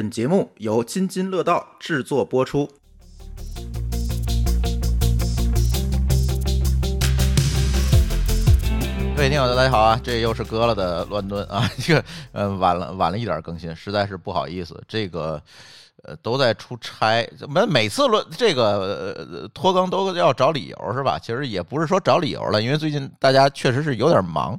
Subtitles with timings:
[0.00, 2.66] 本节目由津津乐道制作播出。
[9.14, 10.00] 各位听友，大家好啊！
[10.02, 14.82] 这又是割了的乱炖啊， 这个呃晚了晚了一点更新，实在是不好意思。
[14.88, 15.38] 这个
[16.04, 21.18] 呃都在出差，每每次论这个呃拖更都要找理由是吧？
[21.18, 24.58] 其实也不是说找理由了，因为最近大家确实是有点忙。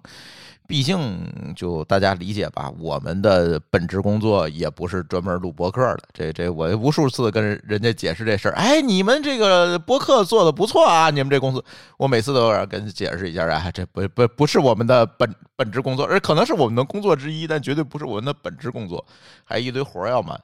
[0.72, 6.04] 毕竟，就大家理解吧，我们的本职工作也不是专门录播客的。
[6.14, 8.56] 这这，我无数次跟人家解释这事儿。
[8.56, 11.62] 哎，你们这个播客做的不错啊，你们这公司，
[11.98, 19.06] 我每次都要跟解释一下啊，这不不不是我们的本本职工作，而可能是我们的工作之一，但绝对不是我们的本职工作，
[19.44, 20.40] 还一堆活要忙。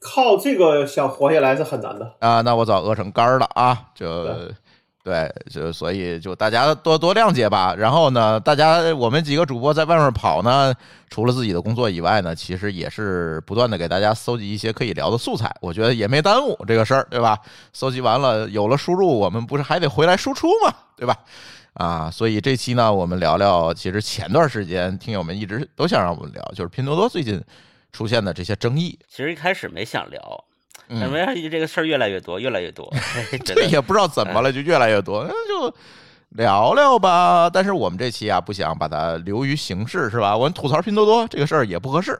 [0.00, 2.40] 靠这个想活下来是很难的啊！
[2.40, 3.78] 那我早饿成干了啊！
[3.94, 4.26] 就。
[5.08, 7.74] 对，就所以就大家多多谅解吧。
[7.74, 10.74] 然后呢，大家我们几个主播在外面跑呢，
[11.08, 15.50] 除了自己的工作以外呢，其实也是不断的给大家搜集一些可以聊的素材。
[15.62, 17.38] 我觉得也没耽误这个事儿，对吧？
[17.72, 21.16] 搜集完了有了输入，我们不是还得回来输出嘛，对吧？
[21.72, 27.42] 啊，所以这期呢，我们聊聊，其实前段时间听友们一直都想让我们聊，就是拼多多最近
[27.92, 28.98] 出现的这些争议。
[29.08, 30.44] 其实一开始没想聊。
[30.88, 32.90] 但没想到这个事儿越来越多，越来越多，
[33.44, 35.76] 这也不知道怎么了，就越来越多，那就
[36.30, 37.50] 聊聊吧。
[37.50, 40.36] 但是我们这期啊，不想把它流于形式，是吧？
[40.36, 42.18] 我们吐槽拼多多这个事儿也不合适，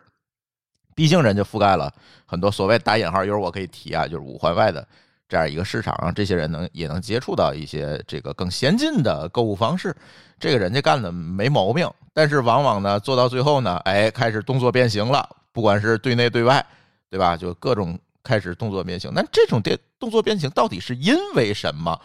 [0.95, 1.91] 毕竟人家覆盖了
[2.27, 4.87] 很多所谓打引号，一会儿我可以提啊，就是五环外的
[5.29, 9.97] 这样一个市场，让这些人能也能接触到一些这个更先进的购物方式。
[10.39, 16.65] 这个人家干的没毛病，但是往往呢，做到最后呢，哎，开始动作变形了，不管是对内对外，
[17.09, 17.35] 对吧？
[17.35, 17.99] 就各种。
[18.29, 21.99] 开始动作变形，那这种电动作变形到底是因为什么？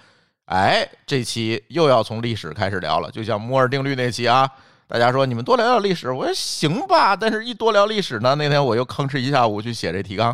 [0.45, 4.49] 哎，这期又要从历史开始聊了，就像摩尔定律那期啊，
[4.87, 10.33] 大家说你们多聊聊历史，我说行吧，但是一多聊历史呢，那天我又吭哧一下午去写这提纲，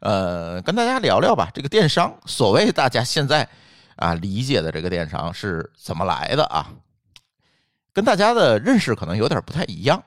[0.00, 3.48] 呃，跟大家聊聊吧，这个电商，所谓大家现在
[3.96, 6.68] 啊理解的这个电商是怎么来的啊？
[7.94, 10.02] 跟大家的认识可能有点不太一样，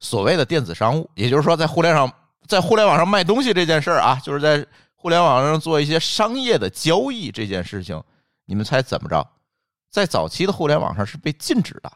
[0.00, 2.12] 所谓的电子商务，也就是说在互联网。
[2.46, 8.02] 在互联网上卖东西这件事儿啊，就是在互联网上做一些商业的交易这件事情，
[8.46, 9.26] 你们猜怎么着？
[9.90, 11.92] 在早期的互联网上是被禁止的。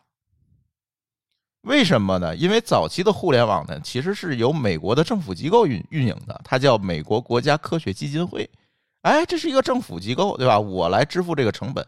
[1.63, 2.35] 为什么呢？
[2.37, 8.49] 因为早期的互联网呢，其实是由美国的政府机构运运营的，它叫美国国家科学基金会。
[9.03, 10.59] 哎，这是一个政府机构，对吧？
[10.59, 11.87] 我来支付这个成本，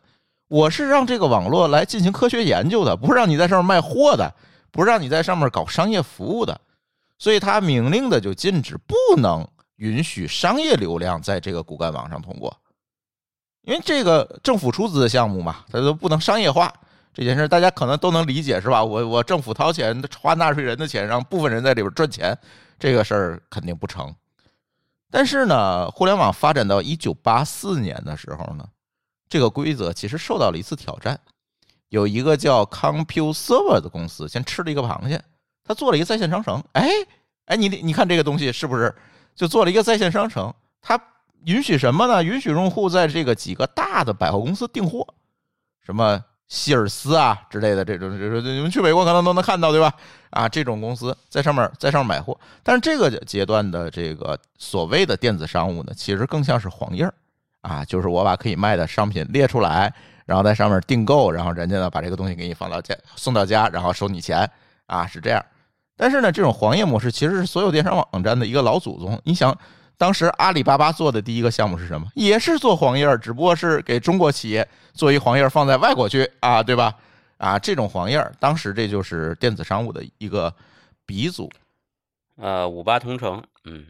[0.48, 4.34] 我是让这个网络来进行科学研究的，不是让你在上面卖货的，
[4.70, 6.60] 不是让你在上面搞商业服务的。
[7.20, 12.56] 所以，他明令的就禁止，不能允许商业流量在这个骨干网上通过，
[13.60, 16.72] 因为这个政府出资的项目嘛，它都不能商业化
[17.12, 18.82] 这件事，大家可能都能理解，是吧？
[18.82, 22.34] 我我政府掏钱，花纳税人的钱，让部分人在里边赚钱，
[22.78, 24.14] 这个事儿肯定不成。
[25.10, 28.66] 但是呢，互联网发展到一九八四年的时候呢，
[29.28, 31.20] 这个规则其实受到了一次挑战，
[31.90, 35.22] 有一个叫 CompuServe 的公司先吃了一个螃蟹。
[35.70, 36.90] 他做了一个在线商城，哎
[37.44, 38.92] 哎，你你看这个东西是不是
[39.36, 40.52] 就做了一个在线商城？
[40.82, 41.00] 它
[41.44, 42.24] 允许什么呢？
[42.24, 45.06] 允许用户在这个几个大的百货公司订货，
[45.86, 49.94] 什么希尔斯啊之类的这种，就是你们去美国可能都能看到，对吧？
[50.30, 52.36] 啊，这种公司在上面在上面买货。
[52.64, 57.14] 但是这个阶段的这个所谓的电子商务呢，其实更像是黄页儿
[57.60, 59.94] 啊，就是我把可以卖的商品列出来，
[60.26, 64.50] 然后在上面订购，然后人家呢把这个东西给你放到家送到家，然后收你钱
[64.86, 65.40] 啊，是这样。
[66.00, 69.20] 但是呢，这种黄页模式其实是所有电商网站的一个老祖宗。
[69.22, 69.54] 你想，
[69.98, 72.06] 当时阿里巴巴做的第一个项目是什么？
[72.14, 76.94] 也是做黄页，只不过是给中国企业做一黄页放在外国去啊，对吧？
[77.36, 80.50] 啊，这种黄页，当时这就是电子商务的一个
[81.04, 81.50] 鼻祖。
[82.40, 83.84] 呃，五八同城，嗯，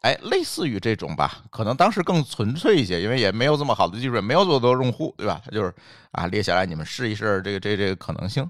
[0.00, 5.40] 哎，类似于这种吧，可能当时更纯粹一些，因为也没有这么好的技术，也没有这么多用户，对吧？
[5.44, 5.72] 他就是
[6.10, 8.44] 啊，列下来你们试一试这个这这个可能性。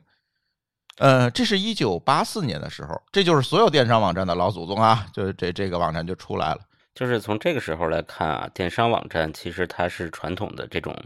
[0.98, 6.60] 呃，这是一九八四年的时候，这就是所有电商网站的老祖宗啊，就这这个网站就出来了。
[6.94, 10.96] 就是从这个时候来看啊，电商网站其实它是传统的这种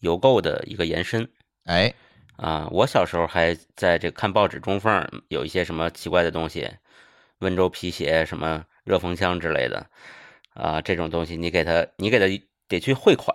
[0.00, 1.28] 邮购的一个延伸。
[1.66, 1.94] 哎，
[2.36, 6.68] 啊，我小时候还在这看报纸中缝，有一些什么奇怪的东西，
[7.38, 9.86] 温州皮鞋、什么热风枪之类的，
[10.54, 12.26] 啊，这种东西你给他，你给他
[12.66, 13.32] 得去汇款，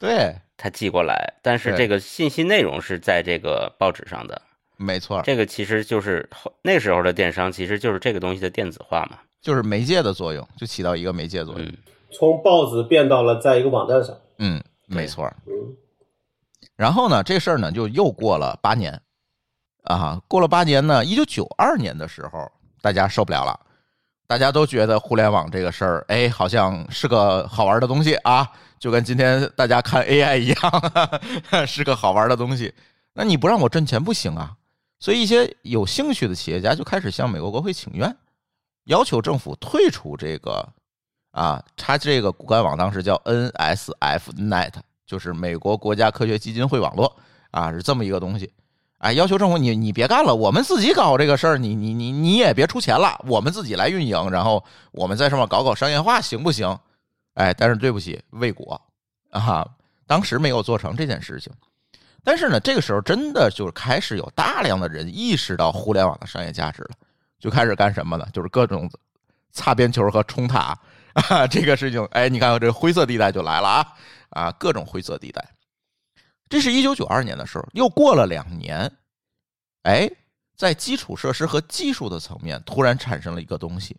[0.00, 4.42] 对他寄过来，但是这个信息内容是在这个报纸上的。
[4.76, 6.28] 没错，这个其实就是
[6.62, 11.72] 那时候的电商，其实就是这个东西的电子化嘛，就是媒介的作用，就起到一个媒介作用，
[12.12, 14.14] 从报纸变到了在一个网站上。
[14.38, 15.32] 嗯，没错。
[15.46, 15.52] 嗯，
[16.76, 19.00] 然后呢，这事儿呢就又过了八年，
[19.84, 22.50] 啊，过了八年呢，一九九二年的时候，
[22.82, 23.58] 大家受不了了，
[24.26, 28.46] 大家都觉得互联网这个事儿，哎，好像是个好玩的东西啊，
[28.78, 30.66] 就跟今天大家看 AI 一样，
[31.66, 32.74] 是个好玩的东西。
[33.14, 34.54] 那你不让我挣钱不行啊，
[34.98, 38.16] 所以一些有兴趣的企业家就开始向美国国会请愿，
[38.84, 40.66] 要求政府退出这个
[41.32, 44.72] 啊，它这个骨干网当时叫 NSFNet，
[45.06, 47.14] 就是美国国家科学基金会网络
[47.50, 48.52] 啊，是这么一个东西。
[48.98, 56.78] 哎，要求政府你你别干了，我们自己搞这个事儿，你你你你也别出钱了，我们自己来运营，然后我们在上面搞搞商业化，行不行？
[57.34, 58.80] 哎，但是对不起，未果
[59.30, 59.68] 啊，
[60.06, 61.52] 当时没有做成这件事情。
[62.26, 66.90] 但是呢，这个时候真的就是开始有大量的人意识到互联网的商业价值了，
[67.38, 68.26] 就开始干什么呢？
[68.32, 68.90] 就是各种
[69.52, 70.76] 擦边球和冲塔
[71.14, 73.86] 啊，这个事情，哎，你看这灰色地带就来了啊
[74.30, 75.48] 啊，各种灰色地带。
[76.48, 78.90] 这是一九九二年的时候，又过了两年，
[79.84, 80.10] 哎，
[80.56, 83.96] 在基础设施和技术的层面，突然产生了一个东西，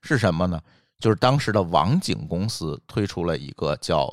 [0.00, 0.62] 是什么呢？
[1.00, 4.08] 就是当时的网景公司推出了一个叫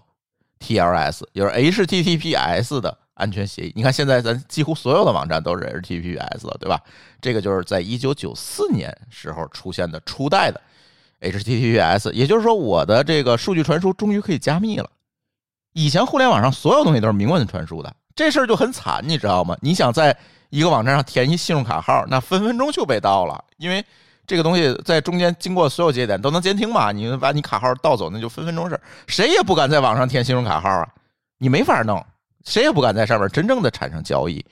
[0.59, 3.71] TLS，就是 HTTPS 的安全协议。
[3.75, 6.81] 你看，现在咱几乎所有的网站都是 HTTPS 了，对吧？
[7.21, 10.59] 这个就是在一九九四年时候出现的初代的
[11.21, 14.89] HTTPS，也就是说，我的这个数据传输终于可以加密了。
[15.73, 19.55] 以前互联网上所有东西都是明文传输的，这事儿就很惨，你知道吗？
[19.61, 20.17] 你想在
[20.49, 23.85] 一个网站上填一信用卡号，那分分钟就被盗了，因为
[24.27, 30.89] 这个东西在中间经过所有节点都能监听嘛，你把你卡号盗走，那就分分钟事，谁也不敢在网上填信用卡号啊，
[31.37, 32.03] 你没法弄，
[32.45, 34.45] 谁也不敢在上面真正的产生交易，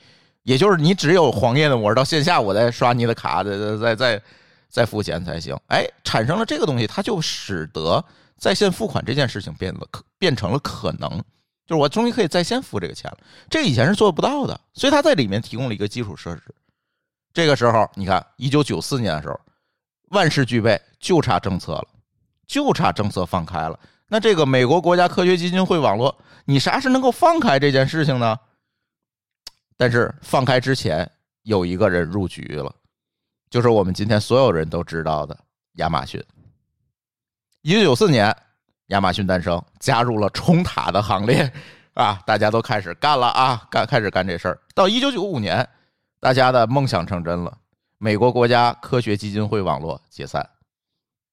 [0.44, 4.22] 也就是你只有黄页的模式到线下，我再刷你的卡，再再再
[4.70, 5.58] 再付钱才行。
[5.68, 8.04] 哎，产生了这个东西，它就使得。
[8.42, 11.10] 在线付款这件事情变了可变成了可能，
[11.68, 13.18] 就是我终于可以在线付这个钱了。
[13.50, 16.44] 这以前是做不到的，所以他在里面提供了一个基础设施。
[17.34, 19.38] 这个时候，你看，一九九四年的时候，
[20.12, 21.88] 万事俱备，就差政策了，
[22.48, 23.78] 就差政策放开了。
[24.10, 28.38] 那这个美国国家科学基金会网络，你啥时能够放开这件事情呢？
[29.78, 31.10] 但是放开之前，
[31.44, 32.74] 有一个人入局了，
[33.50, 35.38] 就是我们今天所有人都知道的
[35.74, 36.22] 亚马逊。
[37.62, 38.36] 一九九四年，
[38.88, 41.50] 亚马逊诞生，加入了冲塔的行列，
[41.94, 44.60] 啊，大家都开始干了啊，干开始干这事儿。
[44.74, 45.66] 到一九九五年，
[46.20, 47.56] 大家的梦想成真了，
[48.00, 50.50] 美国国家科学基金会网络解散，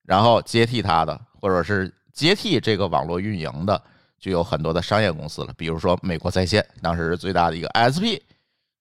[0.04, 3.80] 然后接替他的，或者是接替这个网络运营的，
[4.18, 8.18] 就有很多的商业公司了，比如说美国在线，当时是最大的一个 SP。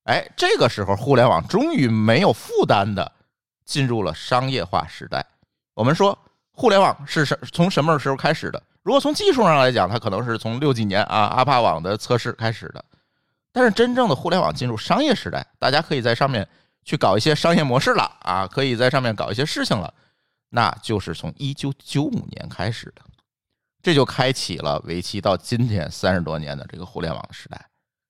[0.05, 3.11] 哎，这个时候，互联网终于没有负担的
[3.63, 5.23] 进入了商业化时代。
[5.75, 6.17] 我们说。
[6.57, 8.63] 互联网是什从什么时候开始的？
[8.81, 12.81] 如果从技术上来讲，它可能是从六几年啊阿帕网的测试开始的。
[13.51, 16.47] 但是真正的互联网进入商业时代，大家可以在上面
[16.85, 19.93] 去搞一些商业模式了啊，可以在上面搞一些事情了，
[20.47, 23.01] 那就是从一九九五年开始的，
[23.85, 27.69] 这就开启了为期到今天三十多年的这个互联网时代，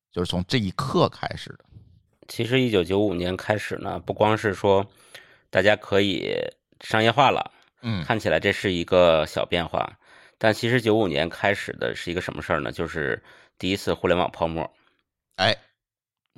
[0.10, 1.66] 就是从这一刻开始的。
[2.30, 4.88] 其实一九九五年开始呢，不光是说
[5.50, 6.34] 大家可以
[6.80, 7.52] 商业化了。
[7.82, 9.98] 嗯，看起来这是一个小变化，
[10.38, 12.72] 但其实九五年开始的是一个什么事儿呢？
[12.72, 13.22] 就是
[13.60, 14.74] 第一次互联网泡沫。
[15.36, 15.54] 哎，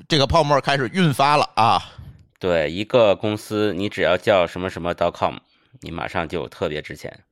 [0.07, 1.79] 这个泡沫开始运发了啊！
[2.39, 5.35] 对，一个公司你只要叫什么什么 .com，
[5.81, 7.23] 你马上就特别值钱。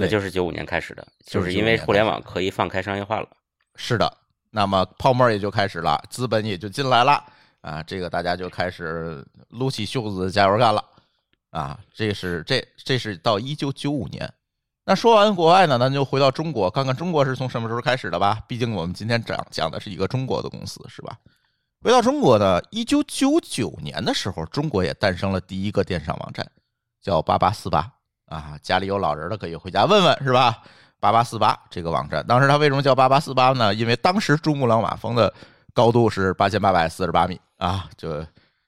[0.00, 3.28] 对，就是九五年开始的，就是因为互联网可以放开商业化了。
[3.76, 4.12] 是的，
[4.50, 7.22] 那么泡沫也就开始了，资本也就进来了
[7.60, 7.82] 啊！
[7.82, 10.84] 这个大家就开始撸起袖子加油干了。
[11.50, 14.32] 啊，这是这这是到一九九五年。
[14.84, 18.38] 那说完国外呢，咱就回到中国，看看中国是从什么时候开始的吧。
[18.48, 21.16] 毕竟我们今天讲讲的是一个中国的公司，是吧？
[21.82, 26.46] 回到中国呢，一九九九年的时候，中国也诞生了第一个电商网站，
[27.00, 27.90] 叫八八四八
[28.30, 28.58] 啊。
[28.62, 30.62] 家里有老人的可以回家问问，是吧？
[30.98, 33.74] 八八四八这个网站，当时它为什么叫八八四八呢？
[33.74, 35.32] 因为当时珠穆朗玛峰的
[35.72, 38.24] 高度是八千八百四十八米啊，就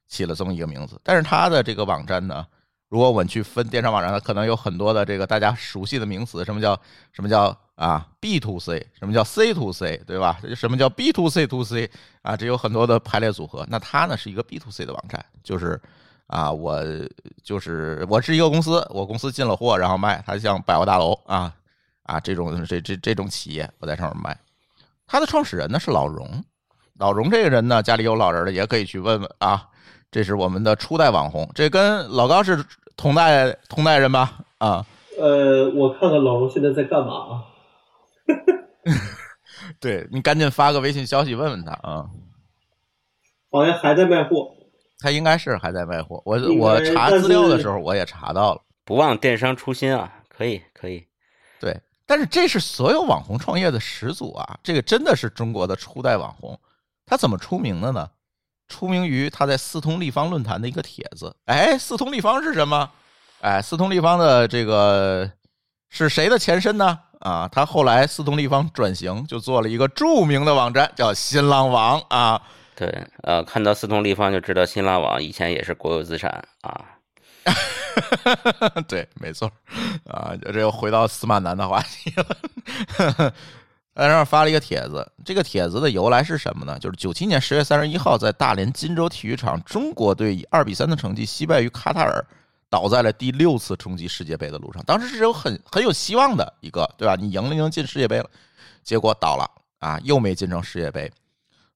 [0.09, 0.99] 起了这么一个名字。
[1.05, 2.47] 但是它的这个网站呢？
[2.89, 6.79] 如果我们去分电商网站，它可能有很多的这个大家熟悉的名词，什么叫
[7.13, 10.39] 什么叫啊 B to C，什么叫 C to C，对吧？
[10.55, 11.91] 什么叫 B to C to C
[12.23, 12.37] 啊？
[12.37, 13.67] 这有很多的排列组合。
[13.69, 15.81] 那它呢是一个 B to C 的网站，就是
[16.33, 16.83] 啊，我
[17.45, 21.53] 就是我是一个公司，我公司进了货然后卖，它像百货大楼啊
[22.03, 24.37] 啊这种这这这种企业，我在上面卖。
[25.07, 26.43] 它的创始人呢是老荣，
[26.99, 29.69] 老荣这个人呢家里有老人的也可以去问问啊。
[30.11, 32.65] 这是我们的初代网红，这跟老高是。
[32.95, 34.85] 同代同代人吧，啊，
[35.19, 37.43] 呃，我看看老荣现在在干嘛？
[39.81, 42.11] 对你赶紧发个微信消息问问他啊。
[43.51, 44.53] 好像还在卖货。
[45.03, 46.23] 他应该是还在卖货。
[46.25, 48.61] 我我查资料的时候我也查到了。
[48.85, 51.07] 不忘电商初心啊，可以可以。
[51.61, 54.59] 对，但是这是所有网红创业的始祖啊！
[54.63, 56.59] 这个真的是中国的初代网红。
[57.07, 58.09] 他怎么出名的呢？
[58.69, 61.35] 出名于他在四通立方论坛的一个帖子。
[61.45, 62.91] 哎，四通立方是什么？
[63.41, 65.31] 哎，四通立方的这个
[65.89, 66.99] 是谁的前身呢？
[67.21, 72.43] 啊，他后来四通立方转型，就做了一个著名的网站，叫新浪网啊。
[72.75, 76.85] 对，呃，看到四通立方就知道新浪网以前也是国有资产啊。
[78.89, 79.51] 对，没错，
[80.07, 83.35] 啊，这又回到司马南的话题了。
[83.95, 86.79] 在上发了一个帖子，这个帖子的由来是什么呢？
[86.79, 92.25] 就是九七年十月三十一号，在大连金州体育场，中国队以二比三的成绩惜败于卡塔尔，
[92.71, 94.83] 倒在了第六次冲击世界杯的路上。
[94.87, 97.17] 当时是有很很有希望的一个，对吧？
[97.17, 98.31] 你赢了，就能进世界杯了，
[98.83, 99.51] 结果倒了
[99.81, 101.13] 啊，又没进成世界杯。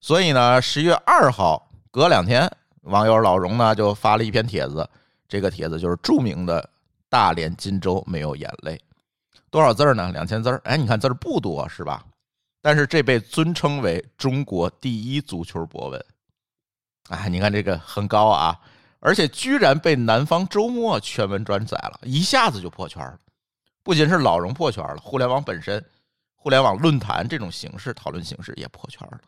[0.06, 2.48] 所以呢，十月二号，隔两天，
[2.82, 4.88] 网友老荣呢就发了一篇帖子。
[5.26, 6.70] 这个帖子就是著名的
[7.10, 8.80] “大连金州没有眼泪”，
[9.50, 10.12] 多少字呢？
[10.12, 12.04] 两千字哎，你看字儿不多是吧？
[12.62, 16.04] 但是这被尊称为中国第一足球博文。
[17.08, 18.56] 哎，你看这个很高啊，
[19.00, 23.18] 而且居然被南方周末全文转载了，一下子就破圈了。
[23.82, 25.84] 不仅是老荣破圈了，互联网本身，
[26.36, 29.18] 互联网论坛这种形式讨论形式也破圈了。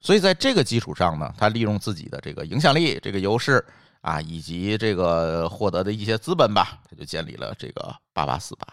[0.00, 3.64] 所以在这个基础上呢，他利用自己的这个影响力、这个优势
[4.00, 8.66] 啊，以及这个获得的一些资本吧，他就建立了这个八八四八。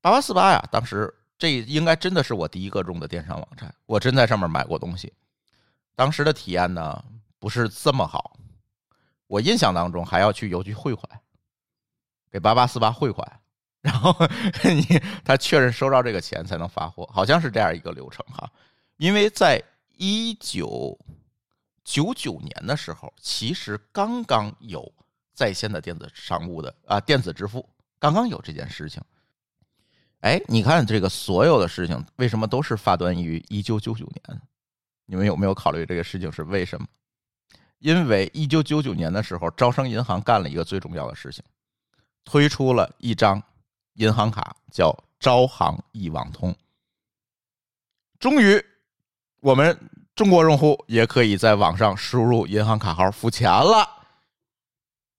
[0.00, 5.12] 八八四八呀，当时这应该真的是我第一个用的电商网站，我真在上面买过东西。
[5.94, 7.04] 当时的体验呢
[7.38, 8.36] 不是这么好，
[9.28, 11.08] 我印象当中还要去邮局汇款，
[12.32, 13.40] 给八八四八汇款，
[13.80, 14.12] 然后
[14.64, 18.50] 你他确认收到这个钱才能发货，好像是这样一个流程哈，
[18.96, 19.62] 因为在。
[19.96, 20.98] 一九
[21.84, 24.92] 九九年的时候，其实刚刚有
[25.32, 27.66] 在线的电子商务的啊，电子支付
[27.98, 29.02] 刚刚有这件事情。
[30.20, 34.40] 哎，你看这个所有的事情为什么都是发端于一九九九年？
[35.06, 36.86] 你们有没有考虑这个事情是为什么？
[37.78, 41.42] 因为一九九九年的时候，招商银行干了一个最重要的事情，
[42.24, 43.42] 推出了一张
[43.94, 46.54] 银行卡，叫招行一网通，
[48.18, 48.62] 终于。
[49.40, 49.78] 我们
[50.14, 53.88] 中国用户也可以在网上输入银行卡号付钱了。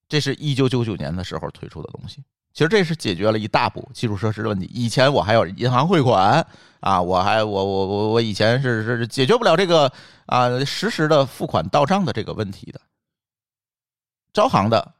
[0.09, 4.65] 这是一九九九年的时候推出的东西，其实这是解决了一大步基础设施的问题。
[4.73, 6.45] 以前我还有银行汇款
[6.79, 9.91] 啊，我还我我我我以前是是解决不了这个
[10.25, 12.79] 啊实时的付款到账的这个问题的。
[14.33, 14.93] 招行的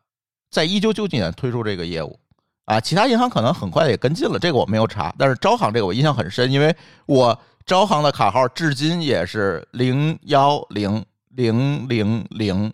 [0.51, 2.19] 在一九九九年推出这个业务
[2.65, 7.39] 啊，其他银行可能很快也跟进了，这个我没有查，但是招行这个我印象很深，因为我。
[7.67, 11.05] 招行的卡号至今也是零幺零
[11.35, 12.73] 零零零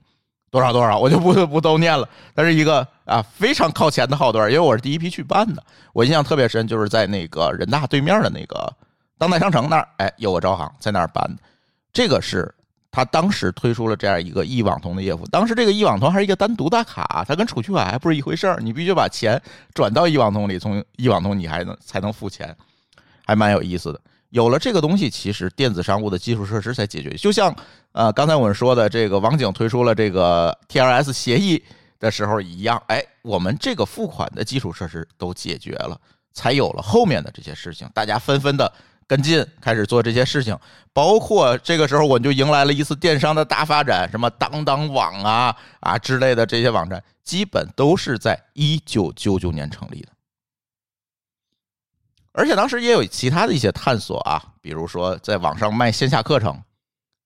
[0.51, 2.07] 多少多少，我就不不都念了。
[2.35, 5.63] 它是一个啊非常靠前的号段，因为我是第一批去办的。
[5.93, 8.71] 我印象特别深，就是在那个人大对面的那个
[9.17, 11.41] 当代商城那儿，哎，有个招行在那儿办的。
[11.91, 12.53] 这个是
[12.91, 15.25] 他当时推出了这样一个易网通的业务。
[15.31, 18.59] 当时这个易网通还是一个单独的卡，它跟储蓄卡还不是一回事儿。
[18.61, 19.41] 你必须把钱
[19.73, 22.55] 转到易网通里，从易网通你还能才能付钱，
[23.25, 23.99] 还蛮有意思的。
[24.33, 27.11] 有了这个东西，其实电子商务的基础设施才解决。
[27.11, 27.55] 就像
[27.91, 31.63] 呃刚才我们说的，这个网景推出了这个 TLS 协议
[31.99, 35.95] 的时候一样，哎，我们这个付款的基础设施都解决了，
[36.33, 37.87] 才有了后面的这些事情。
[37.93, 38.73] 大家纷纷的
[39.05, 40.57] 跟进，开始做这些事情。
[40.93, 50.07] 包括这个时候，我们就迎来了一次电商的大发展，什么当当网啊啊之类的这些网站，基本都是在一九九九年成立的。
[52.35, 56.59] 而且当时也有其他的一些探索啊，比如说在网上卖线下课程，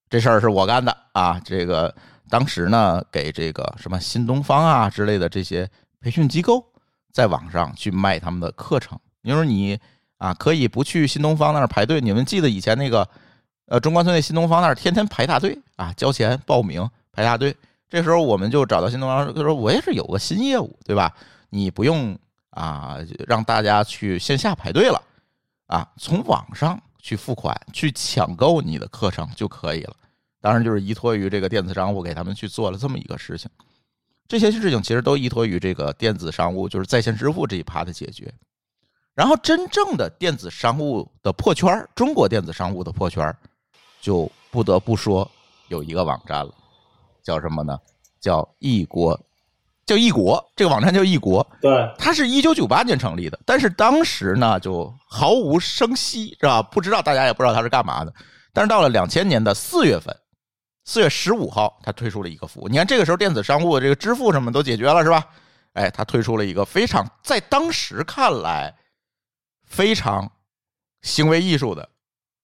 [0.10, 1.42] 这事儿是我干的啊。
[1.46, 1.96] 这个
[2.30, 5.70] 当时呢，给这个什么新东方啊之类的这些
[6.02, 6.62] 培训机构，
[7.14, 9.00] 在网上去卖他们的课程。
[9.22, 9.80] 你说你
[10.18, 12.02] 啊，可以不去新东方那儿排队。
[12.02, 13.08] 你们记得以前那个
[13.68, 17.56] 呃中关村那新东方那儿天天排大队啊，交钱报名排大队。
[17.90, 21.16] 这时候我们就找到新东方，他说我也是有个新业务，对吧？
[21.50, 22.20] 你不用。
[22.58, 22.98] 啊，
[23.28, 25.00] 让大家去线下排队了，
[25.68, 29.96] 啊，从网上去付款去抢购你的课程就可以了。
[30.42, 33.48] 当然，就是依托于这个电子商务给他们去做了这么一个事情。
[34.28, 38.34] 这些事情其实都依托于这个电子商务，就是在线支付这一趴的解决。
[39.14, 43.32] 然后，真正的电子商务的破圈中国电子商务的破圈
[44.02, 45.30] 就不得不说
[45.68, 46.52] 有一个网站了，
[47.22, 47.80] 叫什么呢？
[48.20, 49.20] 叫易国。
[49.88, 56.62] 叫易国，这个网站叫易国，对，它是一九九八年成立的，但是当时呢就毫无声息，是吧？
[56.62, 58.14] 不知道大家也不知道它是干嘛的。
[58.52, 60.14] 但是到了两千年的四月份，
[60.84, 62.68] 四月十五号，它推出了一个服务。
[62.68, 65.26] 你看这个时候电子商务这个支付什么都解决了，是吧？
[65.72, 68.76] 哎，它推出了一个非常在当时看来
[69.66, 70.30] 非常
[71.02, 71.88] 行为艺术的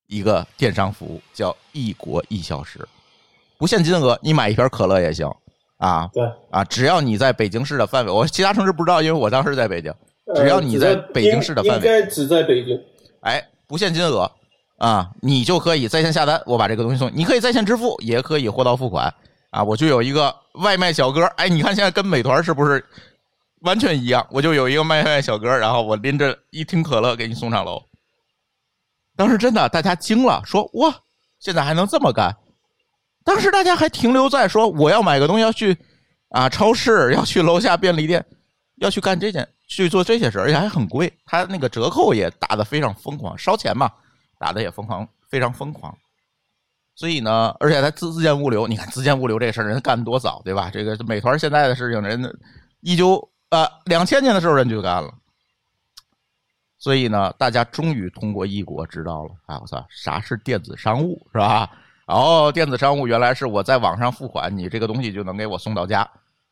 [0.06, 2.88] 一个电商服务，叫一国一小时，
[3.58, 5.30] 不限金额，你买一瓶可乐也行
[5.78, 9.92] 啊对，啊，只要你在北京市的范围，我其他城市不知道，因为我当时在北京，
[10.34, 12.78] 只要你呃在北京市的范围应应该只在北京。
[13.20, 14.30] 哎，不限金额
[14.78, 17.16] 啊，你就可以在线下单，我把这个东西送你。
[17.16, 19.12] 你可以在线支付，也可以货到付款
[19.50, 19.62] 啊。
[19.62, 22.84] 我就有一个外卖小哥，哎，你看现在跟美团是不是
[23.62, 24.26] 完全一样？
[24.30, 27.82] 我就有一个外卖小哥，然后我拎着一听可乐给你送上楼。
[29.16, 30.94] 当时真的大家惊了，说哇，
[31.40, 32.34] 现在还能这么干？
[33.24, 35.76] 当时大家还停留在说我要买个东西要去
[36.28, 38.24] 啊超市，要去楼下便利店，
[38.76, 41.12] 要去干这件去做这些事，而且还很贵。
[41.24, 43.90] 他那个折扣也打得非常疯狂，烧钱嘛，
[44.38, 45.96] 打的也疯狂，非常疯狂。
[46.94, 50.70] 所以呢，而且他自自建物流，你看自建物流这事儿人干多早，对吧？
[50.70, 52.38] 这个美团现在的事情，人
[52.82, 53.16] 一九
[53.48, 55.12] 呃两千年的时候人就干了。
[56.78, 61.70] 所以呢，大家终于通过异国知道了，啊，我操，啥是电子商务，是吧？
[62.06, 66.08] 哦，电子商务原来是我在网上付款，你这个东西就能给我送到家，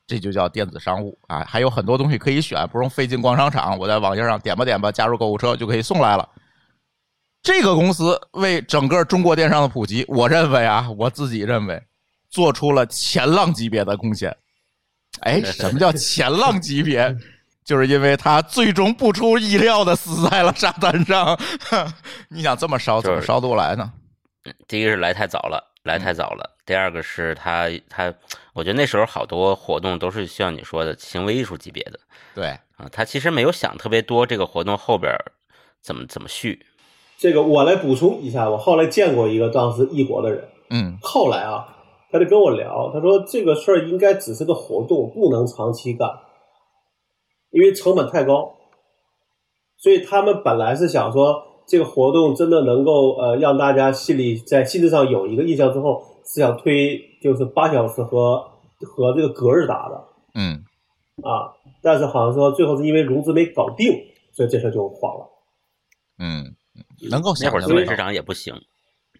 [0.06, 1.44] 这就叫电子商务啊。
[1.46, 6.28] 还有很多东西可以选，不用费劲逛商场，我在网页上点吧点吧，加入购物车就可以送来了。
[7.42, 11.82] 这个公司为整个中国电商的普及，我认为啊，我自己认为，
[12.30, 14.34] 做出了前浪级别的贡献。
[15.20, 17.14] 哎，什么叫前浪级别？
[17.64, 21.38] 就是因为它最终不出意料的死在了沙滩上。
[22.30, 23.92] 你想这么烧，怎么烧得过来呢？
[24.66, 26.56] 第一个是来太早了，来太早了。
[26.64, 28.12] 第二个是他他，
[28.54, 31.98] 我觉得那时候好多活动都是像你说的行为艺术级别的
[32.34, 32.46] 对，
[32.76, 35.12] 啊，他其实没有想特别多，这个活动后边
[35.80, 36.64] 怎么怎么续。
[37.18, 41.76] 这个我来补充一下，我后来见过一个当时异国的人，嗯后来啊，
[42.10, 46.08] 他就跟我聊，他说这个事儿应该只是个活动，不能长期干，
[47.50, 48.56] 因为成本太高。
[49.78, 58.44] 所以他们本来是想说，这个活动真的能够呃让大家心里在心智上有一个印象之后，是想推就是八小时和
[58.82, 60.04] 和这个隔日打的。
[60.34, 60.62] 嗯。
[61.22, 63.90] 啊，但是好像说最后是因为融资没搞定，
[64.32, 65.26] 所以这事儿就黄了。
[66.18, 66.54] 嗯，
[67.10, 68.52] 能够那会儿资本市场也不行，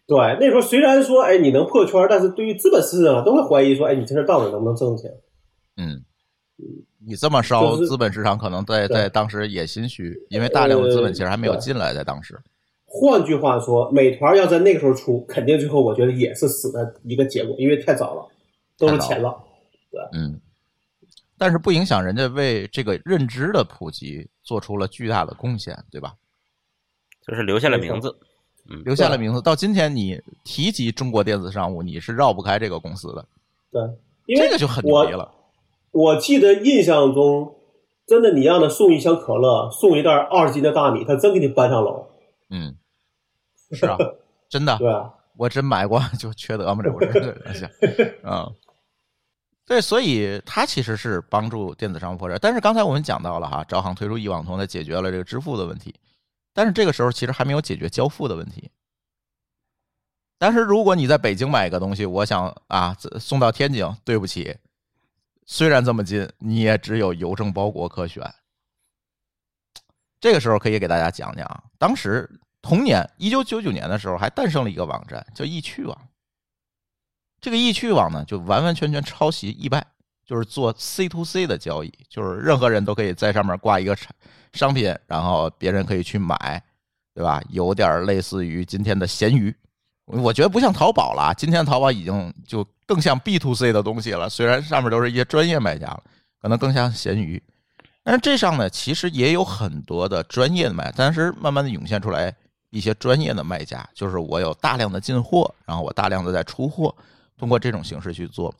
[0.07, 5.11] 对，那时候虽然说，哎，你能破圈，但是对于资本市场都会怀疑说，哎，你这事儿到底能不能挣钱？
[5.79, 6.05] 嗯。
[6.59, 12.39] 嗯，你这么烧，资本市场可能在在当时也心虚，因为大量的资本其实还没有呃进来，在当时。
[12.87, 18.27] 换句话说，美团要在那个时候出，肯定最后我觉得也是死的一个结果，因为太早了，
[18.77, 19.35] 都是钱了。
[19.91, 20.41] 对嗯，
[21.39, 26.15] 但是不影响人家为这个认知的普及做出了巨大的贡献，对吧？
[27.27, 28.15] 就是留下了名字。
[28.71, 33.27] 嗯，留下了名字，到今天你提及中国电子商务，你是绕不开这个公司的，
[33.73, 33.83] 对，
[34.27, 35.29] 因为这个就很牛逼了。
[35.93, 37.55] 我记得印象中，
[38.07, 42.09] 真的你让他送一箱可乐，送一袋二十斤的大米，他真给你搬上楼。
[42.51, 42.77] 嗯，
[43.71, 43.97] 是啊，
[44.51, 46.83] 真的，对啊，我真买过，就缺德嘛？
[46.83, 47.55] 这不是？
[47.55, 47.69] 行，
[48.25, 48.55] 嗯，
[49.67, 52.39] 对，所以它其实是帮助电子商务破产。
[52.41, 55.95] 但是刚才我们讲到了哈，招行推出一网通，它解决了这个支付的问题，
[56.53, 58.71] 但是这个时候其实还没有解决交付的问题。
[60.39, 64.57] 但是如果你在北京买一个东西，我想啊送到天津，对不起，
[65.47, 68.23] 虽然这么近，你也只有邮政包裹可选。
[70.21, 76.09] 这个时候可以给大家讲讲，当时同年一九九九年的时候，还诞生了一个网站叫易趣网。
[77.41, 79.85] 这个易趣网呢，就完完全全抄袭易拜，
[80.25, 84.15] 就是做 C to C 的交易，就是任何人都可以在上面挂一个产
[84.53, 86.63] 商品，然后别人可以去买，
[87.13, 87.43] 对吧？
[87.51, 89.53] 有点类似于今天的闲鱼，
[90.05, 96.03] 我觉得不像淘宝了，今天淘宝已经就更像 B to C 的东西了，虽然上面都是一些专业卖家了，
[96.43, 97.43] 可能更像闲鱼。
[98.03, 102.35] 但是这上呢，其实也有很多的专业的卖，但是慢慢的涌现出来
[102.69, 106.95] 一些专业的卖家，就是我有大量的进货，然后我大量的在出货，
[107.39, 108.55] 通过这种形式去做。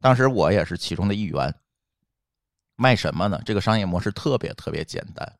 [0.00, 1.54] 当时我也是其中的一员。
[2.74, 3.40] 卖什么呢？
[3.44, 5.32] 这个商业模式特别特别简单。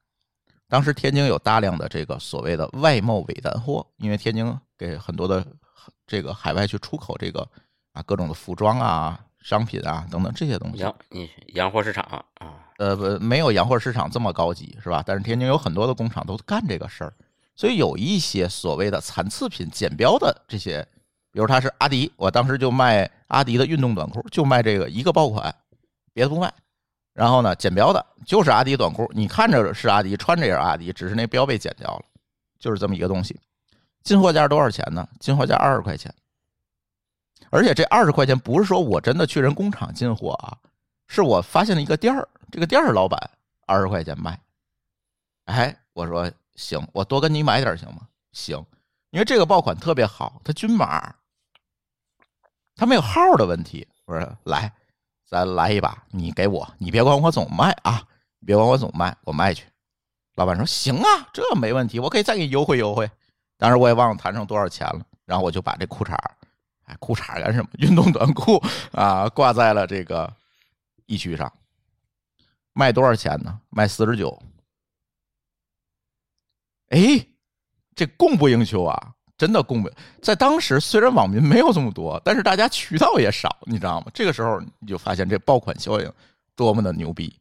[0.68, 5.44] 当时天津有大量的这个所谓的外贸尾单货，因为天津给很多的
[6.06, 7.46] 这个海外去出口这个
[7.96, 10.82] 啊各种的服装啊、商品啊等等这些东西。
[10.82, 12.22] 洋你洋货市场啊，
[12.76, 15.02] 呃，不，没有洋货市场这么高级，是吧？
[15.06, 17.12] 但是天津有很多的工厂都干这个事儿，
[17.54, 20.86] 所以有一些所谓的残次品、剪标的这些，
[21.32, 25.54] 比如他是阿迪，我当时就卖阿迪的运动短裤，就卖这个一个爆款，
[26.12, 26.52] 别的不卖。
[27.14, 32.02] 然后呢，剪标的就是阿迪短裤，你看着是阿迪，穿着也是阿迪，只是那标被剪掉了，
[32.58, 33.34] 就是这么一个东西。
[34.02, 35.08] 进货价多少钱呢？
[35.18, 36.14] 进货价二十块钱，
[37.50, 40.56] 而且这二十块钱不是说我真的去人工厂进货啊，
[41.08, 43.18] 是我发现了一个店儿，这个店儿老板
[43.66, 44.38] 二十块钱卖。
[45.44, 48.00] 哎，我说行，我多跟你买点行吗？
[48.32, 48.64] 行，
[49.10, 51.14] 因为这个爆款特别好，它均码，
[52.74, 53.86] 它没有号的问题。
[54.06, 54.72] 我说来，
[55.24, 58.02] 咱来一把，你给我，你别管我总卖啊，
[58.40, 59.64] 你别管我总卖，我卖去。
[60.34, 63.08] 老板说行啊，这没问题，我可以再给你优惠优惠。
[63.56, 66.14] 当时我也忘了谈成多少钱了，然后我就把这裤衩，
[66.86, 67.68] 哎，裤衩干什么？
[67.78, 68.60] 运动短裤
[68.92, 70.32] 啊，挂在了这个
[71.06, 71.52] 一区上，
[72.72, 73.60] 卖多少钱呢？
[73.70, 74.42] 卖四十九。
[76.90, 77.26] 哎，
[77.94, 79.90] 这供不应求啊，真的供不。
[80.22, 84.06] 在当时，虽然网民没有这么多，但是大家渠道也少，你知道吗？
[84.14, 86.12] 这个时候你就发现这爆款效应
[86.54, 87.36] 多么的牛逼。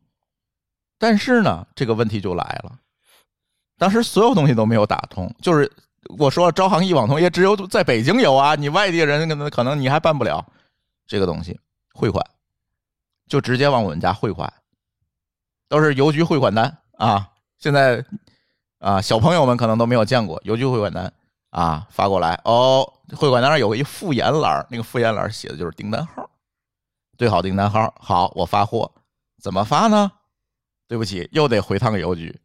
[0.97, 2.79] 但是呢，这个问题就来了，
[3.77, 5.71] 当时所有东西都没有打通，就是
[6.17, 10.45] 我说招行一网通也只有在北京有啊，你外地人可能可能你还办不了
[11.07, 11.59] 这个东西
[11.93, 12.25] 汇款，
[13.27, 14.51] 就直接往我们家汇款，
[15.67, 17.29] 都是邮局汇款单啊。
[17.57, 18.03] 现在
[18.79, 21.11] 啊，小朋友们可能都没有见过邮局汇款单
[21.49, 26.29] 啊，发过来哦，汇款单上有一复言栏，那个复言栏写的就是订单号，
[27.17, 28.91] 对好订单号，好，我发货
[29.41, 30.11] 怎么发呢？
[30.87, 32.39] 对不起，又得回趟邮局，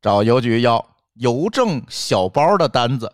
[0.00, 0.82] 找邮局要
[1.18, 3.12] 邮政小包的单子。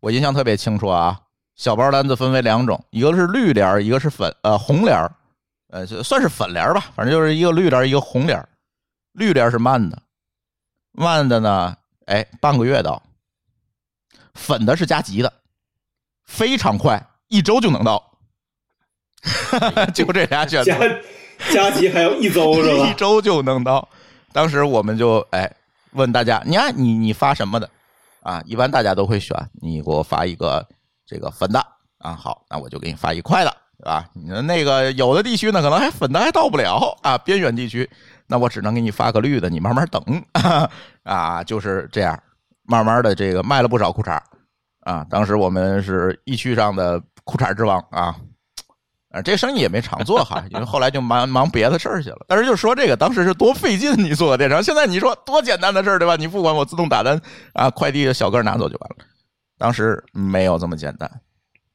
[0.00, 1.18] 我印象特别清楚啊，
[1.56, 5.10] 小包单子分为两种，一个是绿联儿，一个是粉呃红联儿，
[5.70, 8.48] 呃算是粉联儿吧，反正就是一个绿联儿，一个红联儿。
[9.12, 10.02] 绿联儿是慢的，
[10.92, 13.00] 慢的呢，哎，半个月到；
[14.34, 15.32] 粉的是加急的，
[16.24, 18.12] 非常快，一周就能到。
[19.94, 20.72] 就这俩选择。
[20.72, 20.78] 加
[21.52, 22.86] 加急还要一周是吧？
[22.90, 23.88] 一周就能到。
[24.32, 25.50] 当时我们就哎
[25.94, 27.68] 问大家，你看你你发什么的
[28.22, 28.42] 啊？
[28.44, 30.66] 一般大家都会选你给我发一个
[31.06, 31.58] 这个粉的
[31.98, 32.12] 啊。
[32.14, 34.08] 好，那我就给你发一块的，对吧？
[34.14, 37.88] 你的那个有的地区呢，可能还粉的还到不了啊，边远地区，
[38.26, 40.02] 那我只能给你发个绿的，你慢慢等
[41.04, 41.42] 啊。
[41.44, 42.20] 就是这样，
[42.64, 44.20] 慢慢的这个卖了不少裤衩
[44.80, 45.06] 啊。
[45.08, 48.16] 当时我们是一区上的裤衩之王啊。
[49.14, 52.26] 啊，这生意也没常做哈，因为后来就忙忙别的事儿去了。
[52.26, 56.16] 但是就说这个，当时是多费劲，你做个电商，现在你说多简单的事儿，对吧？
[56.16, 57.20] 你付款我自动打单
[57.52, 58.96] 啊，快递的小哥拿走就完了。
[59.56, 61.08] 当时没有这么简单，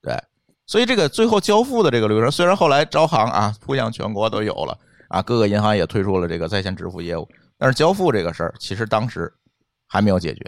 [0.01, 0.21] 对，
[0.65, 7.25] 所以这个最后交付的这个流程，虽然后来招行啊铺向全国都有了啊，各个银行也推出了这个在线支付业务，
[7.57, 9.31] 但是交付这个事儿其实当时
[9.87, 10.43] 还没有解决，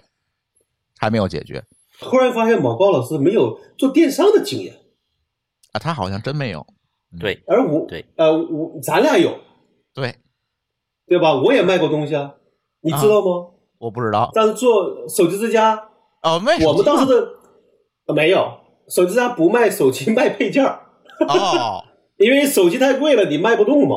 [0.98, 1.64] 还没有解决
[2.02, 4.76] 突然发现毛高老师没有做电商的经验，
[5.72, 6.68] 啊，他好像真没有。
[7.20, 9.38] 对，而我对，呃，我咱俩有，
[9.94, 10.16] 对，
[11.08, 11.34] 对吧？
[11.36, 12.36] 我也卖过东西啊，
[12.82, 13.48] 你知道吗？
[13.80, 15.90] 我不知道但是做手机之家，
[16.22, 17.28] 哦，卖手我们当时的、
[18.08, 20.80] 呃没有手机之家不卖手机，卖配件儿，
[21.28, 21.84] 哦，
[22.18, 23.96] 因为手机太贵了，你卖不动嘛，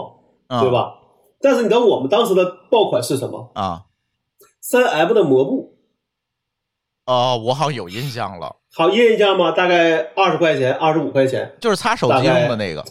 [0.48, 0.70] 啊对？
[0.70, 0.94] 吧？
[1.40, 3.50] 但是你知道我们当时的爆款是什么？
[3.54, 3.84] 啊，
[4.60, 5.76] 三 M 的膜布，
[7.06, 9.52] 哦，我好像有印象了，好印象吗？
[9.52, 11.54] 大概二十块钱，二十五块钱。
[11.60, 12.82] 就是擦手机用的那个。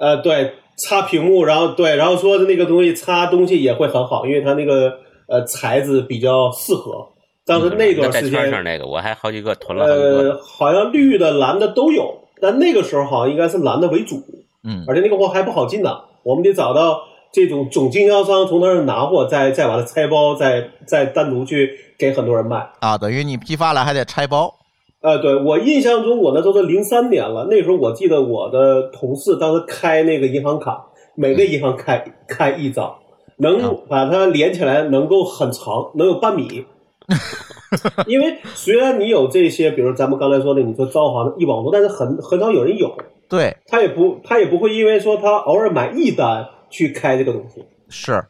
[0.00, 4.94] 呃，对，擦屏幕，然后对，然后说的那个东西擦东西也会很好，因为它那个
[5.28, 7.06] 呃材质比较适合。
[7.44, 9.92] 当时那段带时间，圈上那个，我还好几个囤了个。
[9.92, 14.22] 呃，好像绿的、蓝的都有，但那个时候好像应该是蓝的为主，
[14.64, 22.66] 嗯而且那个货还不好进呢，我们得找到这种总经销商从他那儿拿货，再再把它拆包，再再单独去给很多人卖。
[22.80, 24.54] 啊，等于你批发了还得拆包。
[25.02, 32.96] 呃，对我印象中，我那时候是零三年了，那时候我记得我的同事当时开那个银行卡，每个银行开 开一张，
[33.38, 36.66] 能把它连起来，能够很长，能有半米。
[38.06, 42.94] 因为虽然你有这些，比如咱们刚才说的，你说招行的、一网络，但是很很少有人有，
[43.28, 48.22] 对，他也不他也不会因为说他偶尔买一单去开这个东西，是，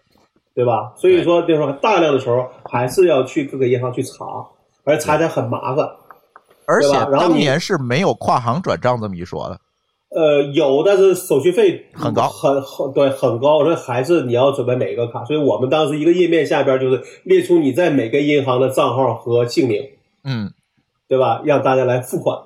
[0.55, 0.93] 对吧？
[0.97, 4.25] 所以说就是说大量的时候还是要去各个银行去查，
[4.85, 5.89] 而且查起来很麻烦。
[6.71, 9.61] 而且当年是没有跨行转账这么一说的。
[10.11, 13.63] 呃，有，但是手续费很高很很对，很高。
[13.63, 15.25] 所以还是你要准备每个卡。
[15.25, 19.81] 所以我们当时一个页面下边就是列出你在每个银行的账号和姓名，
[20.25, 20.51] 嗯，
[21.07, 21.43] 对吧？
[21.45, 22.37] 让大家来付款，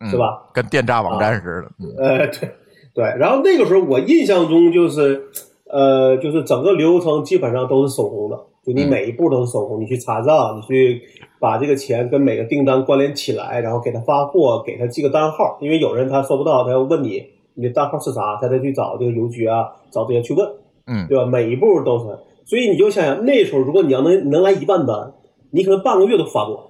[0.00, 0.18] 嗯是？
[0.18, 0.50] 吧？
[0.52, 1.70] 跟电诈网站似的。
[1.78, 2.50] 嗯呃，对
[2.94, 3.04] 对。
[3.18, 5.28] 然后那个时候我印象中就是，
[5.70, 8.88] 呃，就是整个流程基本上都是手工的，就你嗯。
[8.88, 11.02] 每一步都是手工，你去查账，你去
[11.38, 17.24] 把这个钱跟每个订单关联起来，然后给他发货，给他记个单号，因为有人他收不到，他要问你
[17.54, 20.48] 你的单号是啥，他再去找这个邮局啊，找这些去问，
[20.86, 21.26] 嗯，对吧？
[21.26, 25.12] 每一步都是，所以你就想想那时候，如果你要能能来一万单，
[25.50, 26.64] 你可能半个月都发不完。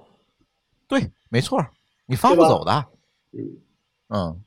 [0.87, 1.59] 对，没错，
[2.07, 2.85] 你发不走的。
[3.31, 3.57] 嗯。
[4.07, 4.39] 嗯，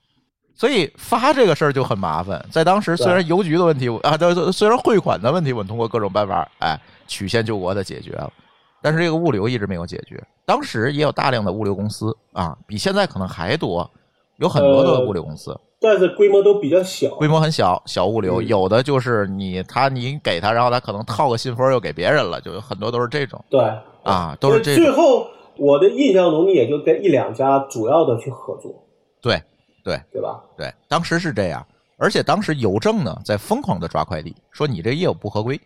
[0.59, 2.44] 所以发这个事儿就很麻烦。
[2.51, 8.31] 在当时，虽然邮局的问题啊， 对，虽然汇款的问题，我们通过各种办法，哎，曲线救国的解决了，
[8.83, 10.21] 但是这个物流一直没有解决。
[10.44, 13.88] 当时也有大量的物流公司啊，比现在可能还多，
[14.38, 17.09] 有很多的物流公司，但是规模都比较小。
[17.11, 23.61] 规模很小，小物流，嗯有的就是你他你给他，然后他可能套个信封又给别人了，就有很多都是这种对，
[24.03, 24.83] 啊，都是这种。
[24.83, 28.73] 最后我的印象中，你也就跟一两家主要的去合作，
[29.23, 29.40] 对
[29.88, 30.40] 对对吧？
[30.57, 35.59] 对，当时是这样，而且当时邮政呢在疯狂的抓快递，说你这业务不合规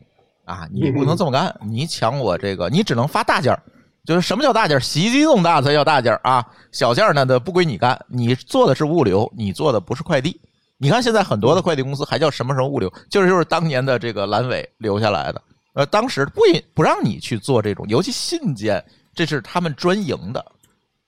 [0.45, 3.63] 啊，你不能这么干，你抢我这个，你只能发大件儿。
[4.05, 4.81] 就是什么叫大件儿？
[4.81, 10.41] 洗衣机这么大才叫大件儿啊，小件儿呢的不归你干，你做的是物流，你做的不是快递。
[10.77, 15.41] 你看现在很多的快递公司还叫什么什么物流，就是就是当年的这个阑尾留下来的。
[15.75, 20.45] 呃，当时不允不让你去做这种，尤其信件，这是他们专营的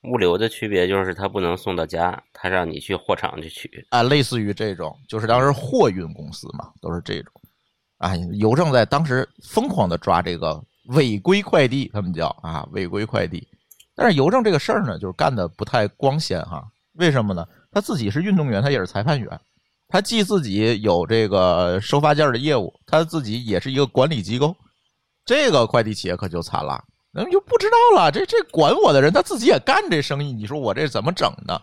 [0.04, 3.86] 物流的区别就是它不能送到家，它让你去货场去取。
[3.90, 7.32] 啊，类似于这种，就是当时货运公司嘛，都是这种。
[7.98, 13.46] 啊，邮政在当时疯狂的抓这个违规快递，他们叫啊违规快递。
[13.94, 16.62] 但是邮政这个事儿呢，就是干的不太光鲜哈。
[16.94, 17.46] 为什么呢？
[17.70, 19.40] 他自己是运动员，他也是裁判员，
[19.88, 24.54] 他既自己有这个收发件的业务，他自己也是一个管理机构。
[25.24, 28.10] 这个快递企业可就惨了，那就不知道了。
[28.10, 31.60] 这这管我的人他自己也干这生意，你说我这怎么整呢？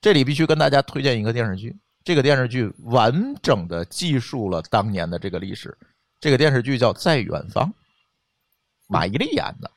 [0.00, 5.76] 这里必须跟大家推荐一个电视剧，这个电视剧完整的记述了当年的这个历史。
[6.20, 7.64] 这个电视剧叫《在远方》，
[8.88, 9.70] 马伊琍演的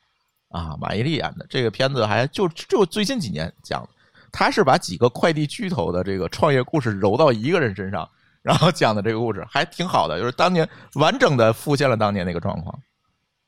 [0.48, 3.88] 啊，马伊琍演的这个片子还就就最近几年讲的，
[4.32, 8.08] 他是把几个快递巨头的这个创业故事揉到一个人身上，
[8.42, 12.76] 然后讲的这个故事还挺好的，就是当年完整的复现了当年那个状况。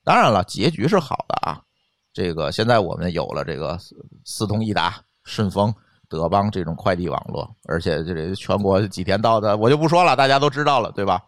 [0.04, 1.60] 当然了，结局是好的啊。
[2.12, 3.76] 这个现在我们有了这个
[4.24, 5.74] 四通一达、顺丰、
[6.08, 11.20] 德邦这种快递网络，而且这个全国几天到的，我就不说了，大家都知道了，对吧？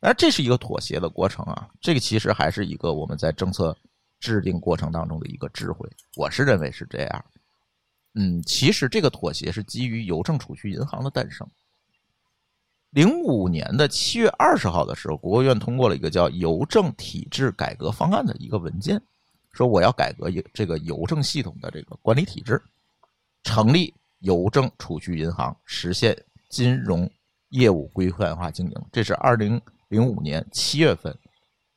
[0.00, 3.76] 但这是一个妥协的过程啊，这个其实还是一个我们在政策
[4.20, 7.24] 制定过程当中的一个智慧，我是认为是这样。
[8.14, 11.46] 嗯，其实这个妥协是基于邮政储蓄银行的诞生。
[12.94, 19.02] 零五年的七月二十号的时候，国务院通过了一个叫《邮政体制改革方案》的一个文件，
[19.50, 22.62] 说我要改革这个邮政系统的这个管理体制，
[23.42, 26.16] 成立邮政储蓄银行，实现
[26.48, 27.10] 金融
[27.48, 28.74] 业务规范化经营。
[28.92, 31.12] 这是二零零五年七月份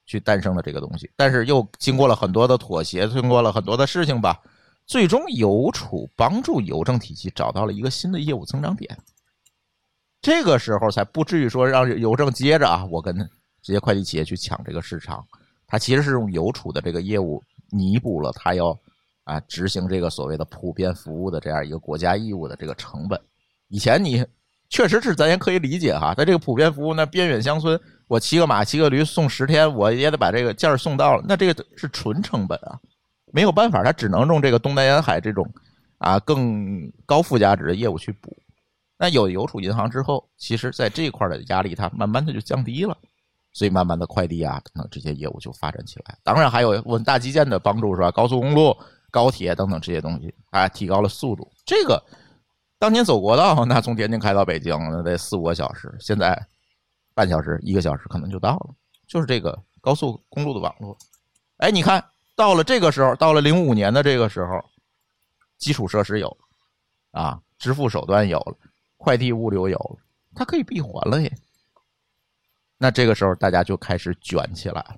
[0.05, 4.39] 去诞生的这个东西，但是又经过了很多的妥协，经过了很多的事情吧，
[4.85, 8.95] 最终邮储帮助邮政体系找到了一个新的业务增长点。
[10.21, 13.17] 这个时候才不至于说让邮政接着啊，我跟
[13.61, 15.23] 这些快递企业去抢这个市场。
[15.67, 18.77] 它其实是用邮储的这个业务弥补了它要
[19.25, 23.19] 啊执行这个所谓的普遍服务的这样一个国家义务的这个成本。
[23.67, 24.25] 以前你
[24.69, 32.79] 确实是咱也可以理解哈，在这个普遍服务那边远乡村，我骑个马骑个驴送十天，我也得把这个件儿送到了，那这个是纯成本啊，
[33.33, 35.45] 没有办法，它只能用这个东南沿海这种
[35.97, 38.35] 啊更高附加值的业务去补。
[38.97, 42.97] 那有邮储银行之后，其实在这块的压力它慢慢的就降低了，
[43.53, 46.17] 所以慢慢的快递啊等等这些业务就发展起来。
[46.23, 48.09] 当然还有我们大基建的帮助是吧？
[48.09, 48.75] 高速公路、
[49.11, 51.47] 高铁等等这些东西啊，提高了速度。
[51.63, 52.03] 这个
[52.79, 56.35] 当年走国道，那从天津开到北京那得四五个小时，现在
[57.13, 58.73] 半小时、一个小时可能就到了。
[59.07, 60.97] 就是这个高速公路的网络。
[61.57, 62.03] 哎，你看
[62.35, 64.59] 到了这个时候，到了零五年的这个时候，
[65.57, 68.57] 基础设施有了啊，支付手段有了。
[68.97, 69.97] 快递物流有了，
[70.35, 71.31] 它可以闭环了耶。
[72.77, 74.95] 那这个时候大家就开始卷起来了。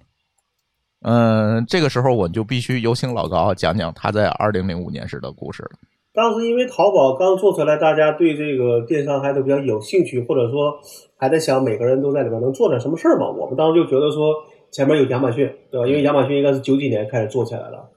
[1.01, 5.71] 嗯，这个时候我就必须有请老高讲讲他在二零零五年时的故事了。
[6.11, 10.77] 当时因为淘宝刚做出来，大家对这个电商还都比较有兴趣，或者说
[11.15, 13.29] 还在想每个人都在里面能做点什么事儿嘛。
[13.29, 14.33] 我们当时就觉得说
[14.71, 15.87] 前面有亚马逊，对吧？
[15.87, 17.89] 因为亚马逊应该是九几年开始做起来的，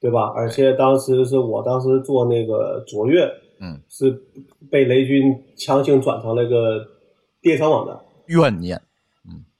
[0.00, 0.32] 对吧？
[0.34, 4.22] 而且当时是我当时做那个卓越，嗯，是
[4.70, 6.86] 被雷军强行转成了一个
[7.40, 8.80] 电商网站，怨念，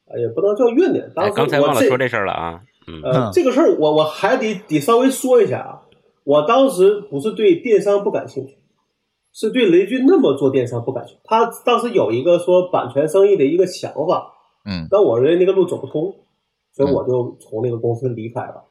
[0.06, 1.10] 哎，也不能叫怨念。
[1.14, 2.62] 当哎，时刚才我这忘了说这事儿了啊。
[2.86, 5.82] 嗯，这个事儿我我还得得稍微说一下啊。
[6.24, 8.58] 我当时不是对电商不感兴趣，
[9.32, 11.20] 是对雷军那么做电商不感兴趣。
[11.24, 14.32] 他当时有一个说版权生意的一个想法，
[14.64, 16.14] 嗯但我认为那个路走不通，
[16.72, 18.64] 所以我就从那个公司离开了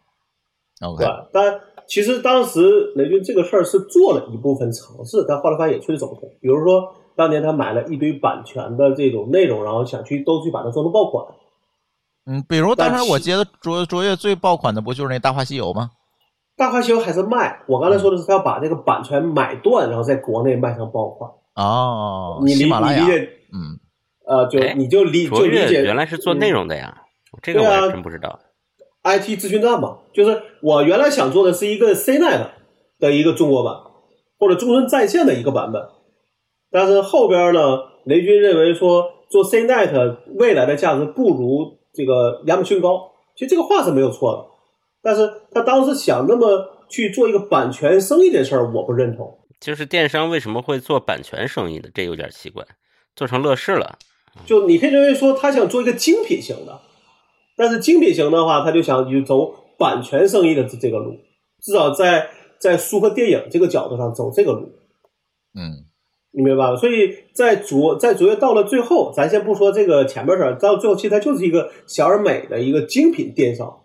[0.82, 1.30] ，，OK，对吧？
[1.34, 6.30] 但其实当时雷军这个事儿是做了一部分尝试，但后来发现也确实走不通。
[6.42, 11.26] 比如说当年他买了一堆版权的这种内容，然后想去都去把它做成爆款，
[12.26, 15.92] 嗯，比如当时我记得卓卓越最爆款的不就是那《大话西游》吗？
[16.58, 17.64] 大话西游还是卖。
[17.68, 21.32] 我刚才说的是他要把这个版权买断，然后在国内卖成爆款。
[21.56, 23.80] 哦，你理喜马拉雅你理，解，嗯，
[24.28, 27.04] 呃，就哎你就理就理解原来是做内容的呀，
[27.42, 28.38] 这个我还真不知道。
[29.08, 32.48] IT 咨询站嘛，就是我原来想做的是一个 CNET
[33.00, 33.74] 的一个中国版，
[34.38, 35.82] 或者终身在线的一个版本，
[36.70, 44.46] 但是后边呢，雷军认为说做 CNET 未来的价值不如这个亚马逊高，其实这个话是没有错的，
[45.02, 49.38] 但是他当时想那么去做一个版权生意这事儿，我不认同。
[49.60, 52.64] 就是电商为什么会做版权生意的，这有点奇怪，
[53.16, 53.98] 做成乐视了。
[54.46, 56.80] 就你可以认为说他想做一个精品型的，
[57.58, 61.18] 但是精品型的话，他就想去走版权生意的这这个路，
[61.60, 64.72] 至少在在书和电影这个角度上走这个路，
[65.54, 65.84] 嗯，
[66.32, 66.76] 你明白吧？
[66.76, 73.82] 所以在卓在卓越到了最后，咱先不说这个前面事儿，到最后其实它就是一个小而美的一个精品电商，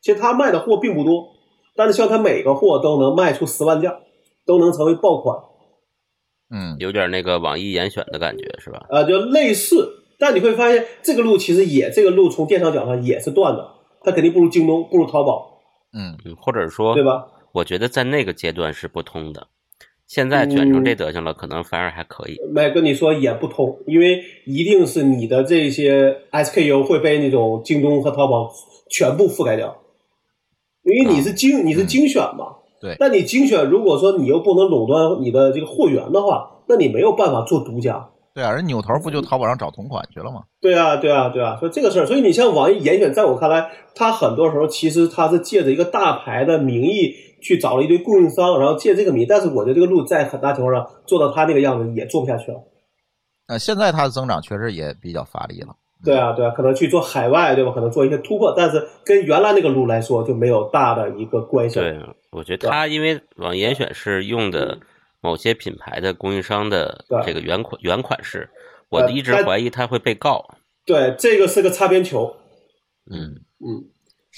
[0.00, 1.28] 其实他卖的货并不多，
[1.76, 3.92] 但是像他每个货都能卖出十万件，
[4.46, 5.38] 都能成为爆款。
[6.52, 8.86] 嗯，有点那个网易严选的感觉是吧？
[8.90, 13.66] 呃，就类似，但你会发现这个路其实也这个路从电商角上也是断的，
[14.04, 15.58] 它肯定不如京东，不如淘宝，
[15.92, 17.26] 嗯，嗯，或者说，对吧？
[17.52, 19.48] 我觉得在那个阶段是不通的，
[20.06, 22.38] 现在卷成这德行了，可能反而还可以。
[22.52, 28.52] 没跟你说也不通，因为一定是你的这些 SKU 会被那种京东和淘宝
[28.90, 29.76] 全部覆盖掉，
[30.82, 32.56] 因为你是精、你是精选嘛。
[32.80, 38.10] 对但你精选，如果说你又不能垄断你的这个货源的话，那你没有办法做独家。
[38.34, 40.42] 对啊，人扭头不就淘宝上找同款去了吗？
[40.60, 47.12] 对啊，对啊，对啊，所以这个事儿，所以你像网易严选，在我看来，它很多时候其实它是借着一个大牌的名义
[47.42, 52.58] 去找了一堆供应商，然后借这个名，但是我觉得这个路在很大情况上做到他那个样子也做不下去了。
[53.48, 55.74] 那现在它的增长确实也比较乏力了。
[56.04, 57.72] 对啊，对啊，可能去做海外，对吧？
[57.72, 61.90] 可能做一些突破，但是跟原来那个路来说就没有大的一个关系了。
[61.90, 64.78] 对，我觉得它因为网易严选是用的
[65.20, 68.48] 某些品牌的供应商的对这个原款原款式，
[68.88, 70.54] 我呃一直怀疑它会被告。
[70.86, 72.36] 对，这个是个擦边球。
[73.10, 73.84] 嗯嗯，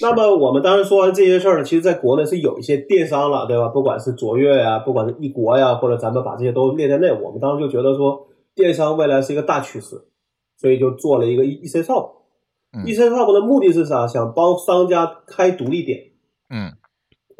[0.01, 3.69] 那么我们当时说完这些事儿呢，其实在国内是有一些电商了，对吧？
[3.69, 9.95] 不管是卓越呀，不管是易国呀，或者咱们把这些都列在内，我们当时就觉得说，电商未来是一个大趋势，
[10.57, 12.11] 所以就做了一个 E C Shop。
[12.75, 14.07] 嗯 E C Shop 的目的是啥？
[14.07, 16.11] 想帮商家开独立店。
[16.49, 16.73] 嗯，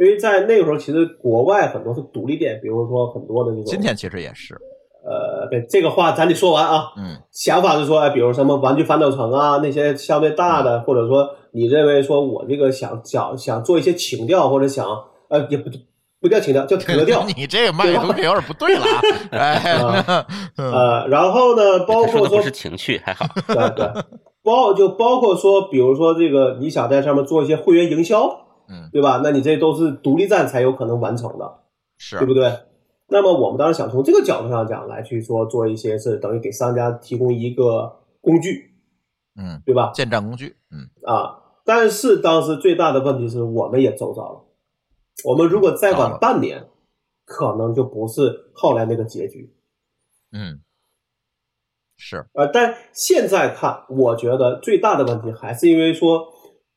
[0.03, 3.65] 因为在那个时候，其实国外很多是独立店，比如说很多的这种。
[3.65, 4.53] 今天其实也是。
[5.05, 6.93] 呃，对这个话咱得说完啊。
[6.97, 14.87] 嗯想法是说，哎，比如什么玩具反斗城啊，那些相对大的，或者说你认为说我这个想想想做一些情调，或者想
[15.29, 15.69] 呃也不
[16.21, 18.85] 不叫情调，叫 格调你这个卖的东西有点不对了
[19.31, 20.25] 啊！
[20.55, 23.25] 呃，然后呢，包括说说不是情趣，还好。
[23.47, 23.85] 对对，
[24.41, 28.29] 包就包括说，比如说这个你想在上面做一些会员营销，
[28.73, 29.21] 嗯，对吧？
[29.23, 31.59] 那你这都是独立站才有可能完成的，
[31.99, 32.51] 是对不对？
[33.07, 38.73] 那么我们当时想从这个角度上讲来去说做一些是等于给商家提供一个工具，
[39.35, 39.91] 嗯，对吧？
[39.93, 44.41] 建站工具，嗯啊，但是当时最大的问题是我们也走早了，
[45.25, 46.65] 我们如果再晚半年，
[47.25, 49.53] 可能就不是后来那个结局。
[50.31, 50.61] 嗯，
[51.97, 56.32] 是呃，但现在看，我觉得最大的问题还是因为说，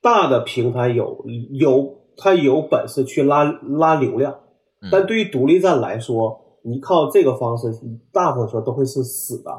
[0.07, 3.43] 大的平台有有它有本事去拉
[3.81, 4.33] 拉流量，
[4.81, 7.67] 嗯但对于独立站来说，你靠这个方式，
[8.13, 9.51] 大部分时候都会是死的，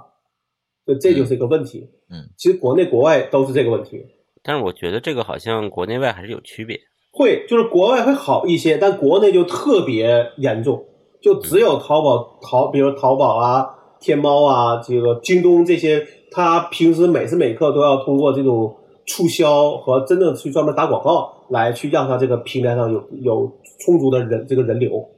[0.85, 1.89] 所以这就是一个问题。
[2.09, 4.05] 嗯，其实国内国外都是这个问题。
[4.41, 6.79] 但是我觉得这个好像国内外还是有区别。
[7.11, 10.85] 会，就是国外会好一些，但国内就特别严重，
[11.21, 13.67] 就只有淘宝淘，比如淘宝啊、
[13.99, 18.73] 天猫啊、这个京东这些，它平时每时每刻都要通过这种
[19.07, 25.09] 促销和真正去专门打广告来去让它这个平台上有有充足的人这个人流。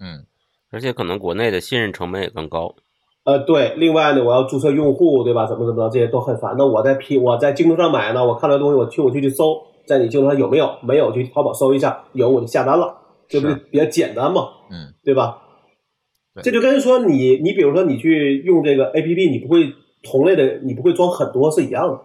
[0.00, 0.26] 嗯
[0.70, 2.74] 而且可能国内的信任成本也更高。
[3.24, 5.46] 呃，对，另外呢，我要注册用户，对吧？
[5.46, 6.54] 怎么怎么着，这些都很烦。
[6.58, 10.76] 那我在 P 我在京东上买呢，我看到东西，我去我就去搜，在你京东上有没有？
[10.82, 12.96] 没有，就去淘宝搜一下，有我就下单了，
[13.28, 14.48] 这不是比较简单嘛？
[14.70, 15.42] 嗯对吧？
[16.34, 22.00] 对这就跟说你你比如说你去用这个 A P P，你不会同类的，你不会装很多是一样的，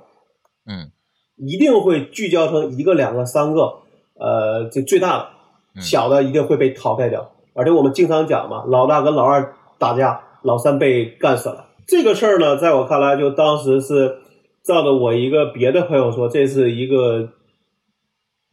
[0.72, 0.92] 嗯
[1.36, 3.74] 一定会聚焦成一个、两个、三个，
[4.16, 5.30] 呃，这最大的，
[5.76, 7.32] 嗯小的一定会被淘汰掉。
[7.54, 11.68] 而且我们经常讲嘛，老大跟老二打架，老三被干死了。
[11.86, 14.18] 这个事儿呢，在我看来，就当时是
[14.64, 17.30] 照着我一个别的朋友说，这是一个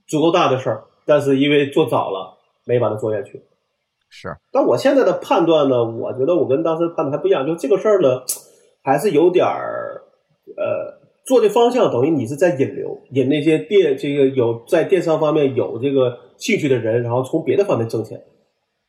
[0.07, 3.43] 足够大的事儿，但是因为做早了，没把它做下去。
[4.13, 8.23] 是但我现在的判断呢，我觉得我跟当时判断还不一样，就这个事儿呢，
[8.83, 10.03] 还是有点儿，
[10.57, 11.00] 呃，
[11.31, 18.21] 做的方向等于你是在引流，引那些电这个有在电商方面有这个兴趣的人，然后从别的方面挣钱，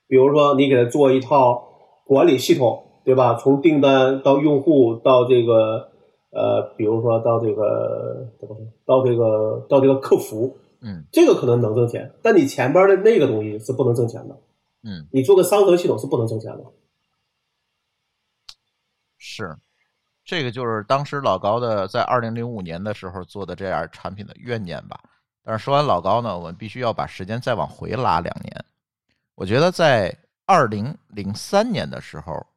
[0.07, 1.61] 比如说你给他做一套
[2.07, 3.35] 管理系统，对吧？
[3.35, 5.91] 从订单到用户到这个
[6.31, 14.35] 呃，比如说到这个怎么说，到这个到这个客服，嗯这个可能能挣钱，但你前边的那个东西是不能挣钱的。
[14.83, 16.63] 嗯，你做个商城系统是不能挣钱的。
[19.19, 19.55] 是，
[20.32, 24.97] 这个就是当时老高的在二零零五年的时候做的这样产品的怨念吧。
[25.43, 28.65] 但是说完老高呢，我们必须要把时间再往回拉两年。
[29.36, 32.47] 我觉得在二零零三年的时候，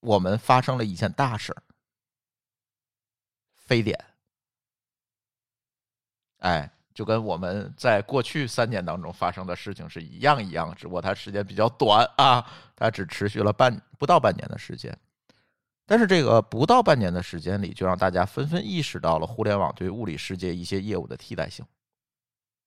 [0.00, 1.62] 我们发生了一件大事儿，
[3.56, 3.98] 非典。
[6.40, 14.94] 哎，就跟我们在过去三年当中发生的事情是一样一样，只不过它时间比较短啊，它只持续了半不到半年的时间。
[15.92, 21.62] 但是这个不到半年的时间里，就让大家纷纷意识到了互联网对物理世界一些业务的替代性。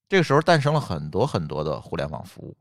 [0.08, 2.56] 这个时候诞生了很多很多的互联网服务，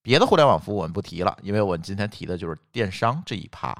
[0.00, 3.76] 别的互联网服务我们不提了，因为我们今天提的就是电商这一趴。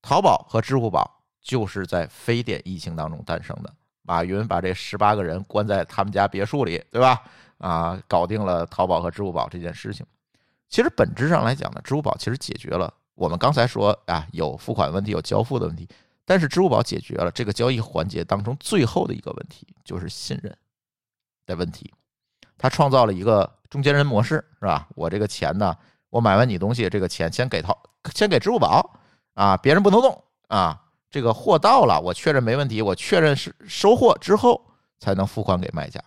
[0.00, 3.70] 淘宝和支付宝就是在非典疫情当中诞生的。
[4.00, 7.22] 马云把这十八个人关在他们家别墅里，对吧？
[7.58, 10.06] 啊，搞定了淘宝和支付宝这件事情。
[10.70, 15.88] 其实本质上来讲呢，支付宝其实解决了我们刚才说啊有付款问题、有交付的问题，
[16.24, 20.56] 但是支付宝解决了这个交易环节当中最后的一个问题，就是信任
[21.44, 21.92] 的问题。
[22.56, 24.86] 他创造了一个中间人模式，是吧？
[24.94, 25.76] 我这个钱呢，
[26.10, 27.76] 我买完你东西，这个钱先给套，
[28.14, 28.98] 先给支付宝
[29.34, 30.80] 啊，别人不能动啊。
[31.10, 34.64] 这个货到了，我确认没问题，我确认是收货之后
[35.00, 36.00] 才能付款给卖家，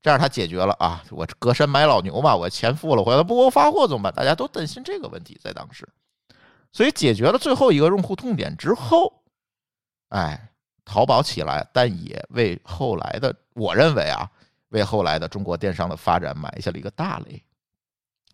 [0.00, 4.12] 这样他解决了啊，我隔山买老牛嘛，我钱付了，回来不给我发货怎么办？
[4.12, 5.86] 大家都担心这个问题，在当时，
[6.72, 9.22] 所以解决了最后一个用户痛点之后，
[10.08, 10.52] 哎，
[10.84, 14.28] 淘宝起来，但也为后来的，我认为啊，
[14.70, 17.42] 为后来的中国电商的发展埋下了一个大雷。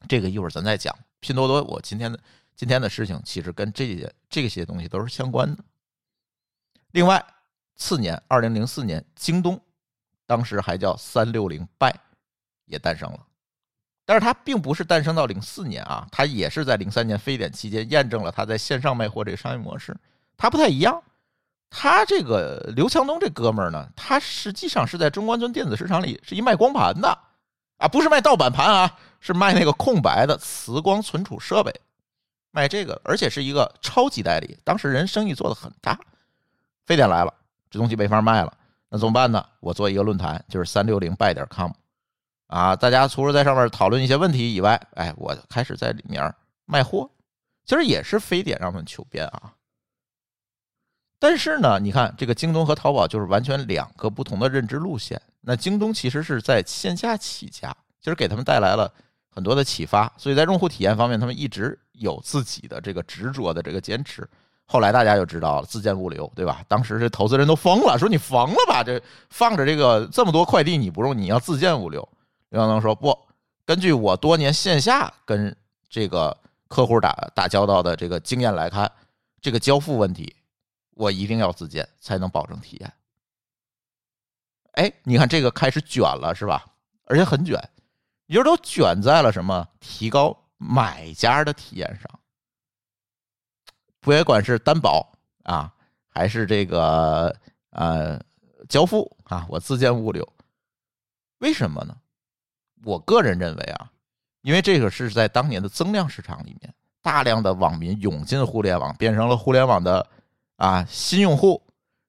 [0.08, 0.96] 这个一会儿咱再讲。
[1.20, 2.18] 拼多多，我今天的
[2.54, 5.64] 今天的事情其实跟这些这些东西都是相关的。
[6.92, 7.24] 另外，
[7.74, 9.60] 次年二零零四年，京东
[10.26, 11.92] 当时还叫三六零 buy
[12.66, 13.26] 也诞生了，
[14.08, 19.94] 但是它并不是诞生到零四年啊，它也是在零三年非典期间验证了它在线上卖货这个商业模式，
[20.34, 21.02] 它不太一样。
[21.68, 27.18] 他这个刘强东这哥们儿呢，他实际上是在中关村电子市场里是一卖光盘的
[27.76, 31.70] 啊，不是卖盗版盘啊，是卖那个空白的磁光存储设备，
[32.50, 35.98] 卖这个，而且是一个超级代理，当时人生意做的很大。
[36.86, 37.34] 非典来了，
[37.70, 38.54] 这东西没法卖了，
[38.88, 39.44] 那怎么办呢？
[39.60, 41.70] 我做一个论坛，就是三六零 buy 点 com，
[42.48, 46.34] 啊，大家除了在上面讨论一些问题以外，哎，我开始在里面
[46.64, 47.08] 卖货，
[47.64, 49.52] 其实也是非典让他们求变啊。
[51.20, 55.20] 但是呢，你看这个京东和淘宝就是完全两个不同的认知路线。
[55.40, 58.92] 那京东其实是在线下起家，其实给他们带来了
[59.28, 64.28] 很多的启发，所以在用户体验方面，他们一直有自己的这个执着的这个坚持。
[64.64, 66.62] 后来大家就知道了自建物流，对吧？
[66.68, 68.82] 当时这投资人都疯了，说你疯了吧？
[68.84, 72.08] 这放着这个这么多快递你不用，你要自建物流。
[72.50, 73.16] 刘强东说不，
[73.64, 75.54] 根据我多年线下跟
[75.88, 76.36] 这个
[76.66, 78.90] 客户打打交道的这个经验来看，
[79.40, 80.34] 这个交付问题，
[80.92, 82.92] 我一定要自建才能保证体验。
[84.72, 86.64] 哎，你看这个开始卷了是吧？
[87.04, 87.58] 而且很卷，
[88.26, 92.20] 也就是都卷在了什么提高买家的体验上。
[94.00, 95.74] 别管是担保啊，
[96.08, 97.34] 还是这个
[97.70, 98.18] 呃
[98.68, 100.26] 交付啊，我自建物流，
[101.38, 101.96] 为什么呢？
[102.84, 103.90] 我个人认为啊，
[104.42, 106.72] 因为这个是在当年的增量市场里面，
[107.02, 110.06] 大量的网民涌进互联网，变成了互联网的
[110.56, 111.62] 啊新用户。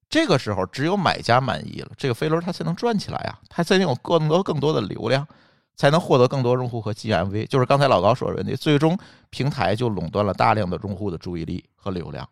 [0.09, 5.28] 这个时候，只有买家满意了，这个飞轮它才能转起来啊，它才能有更多更多的流量，
[5.76, 7.45] 才能获得更多用户和 GMV。
[7.47, 8.97] 就是刚才老高说的问题，最终
[9.30, 12.28] 平台就垄断了大量的用户的注意力和流量，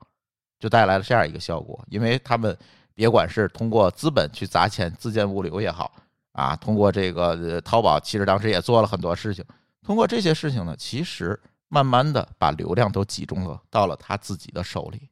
[0.59, 1.79] 就带来了这样一个效果。
[1.89, 2.57] 因为他们
[2.95, 5.91] 别管是通过资本去砸钱自建物流也好，
[6.37, 9.43] 啊，通过这个淘宝，其实当时也做了很多事情。
[9.81, 15.09] 通过这些事情呢，其实慢慢的把流量都集中了到了他自己的手里。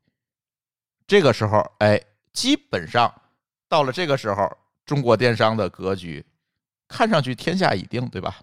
[1.05, 2.01] 这个时候，哎。
[2.35, 3.09] 基本上
[3.69, 4.45] 到了这个时候，
[4.85, 6.21] 中国电商的格局
[6.85, 8.41] 看上去天下已定，对吧？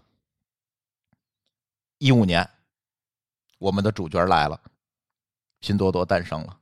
[1.98, 2.48] 一五年，
[3.58, 4.58] 我们的主角来了，
[5.58, 6.58] 拼多多诞生了。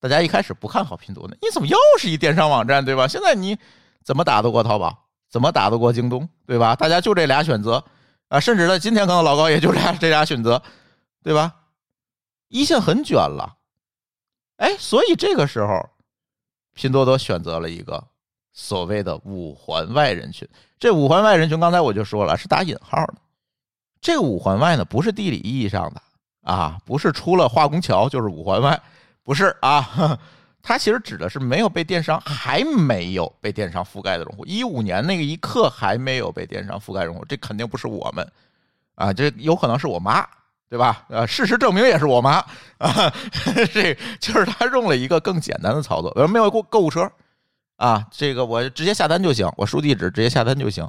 [0.00, 3.06] 大家一开始不看好拼多多，你怎么又是一电商网站，对吧？
[3.06, 3.56] 现在你
[4.04, 5.06] 怎么打得过淘宝？
[5.28, 6.74] 怎么打得过京东，对吧？
[6.74, 7.84] 大家就这俩选择
[8.28, 10.60] 啊，甚至呢，今天可能老高也就俩这俩选择，
[11.22, 11.54] 对吧？
[12.48, 13.56] 一线很卷了。
[14.56, 15.88] 哎，所以这个时候，
[16.74, 18.02] 拼多多选择了一个
[18.52, 20.48] 所谓的五环外人群。
[20.80, 23.14] 这五环外人群，刚才我就说了，是打引号的。
[24.00, 26.02] 这五环外呢，不是地理意义上的，
[26.42, 28.82] 啊，不是出了化工桥就是五环外，
[29.22, 30.18] 不是啊，
[30.62, 38.26] 它其实指的是没有被电商还没有被电商覆盖的用户，一五年那个一刻还没有被电商覆盖用户，这肯定不是我们
[38.94, 40.26] 啊，这有可能是我妈。
[40.70, 41.04] 对吧？
[41.08, 42.34] 呃，事实证明也是我妈
[42.78, 43.12] 啊，
[43.74, 47.10] 这就是他用了一个更简单的操作，没有购购物车
[47.74, 50.88] 啊，这个我直接下单就行，我输地址直接下单就行。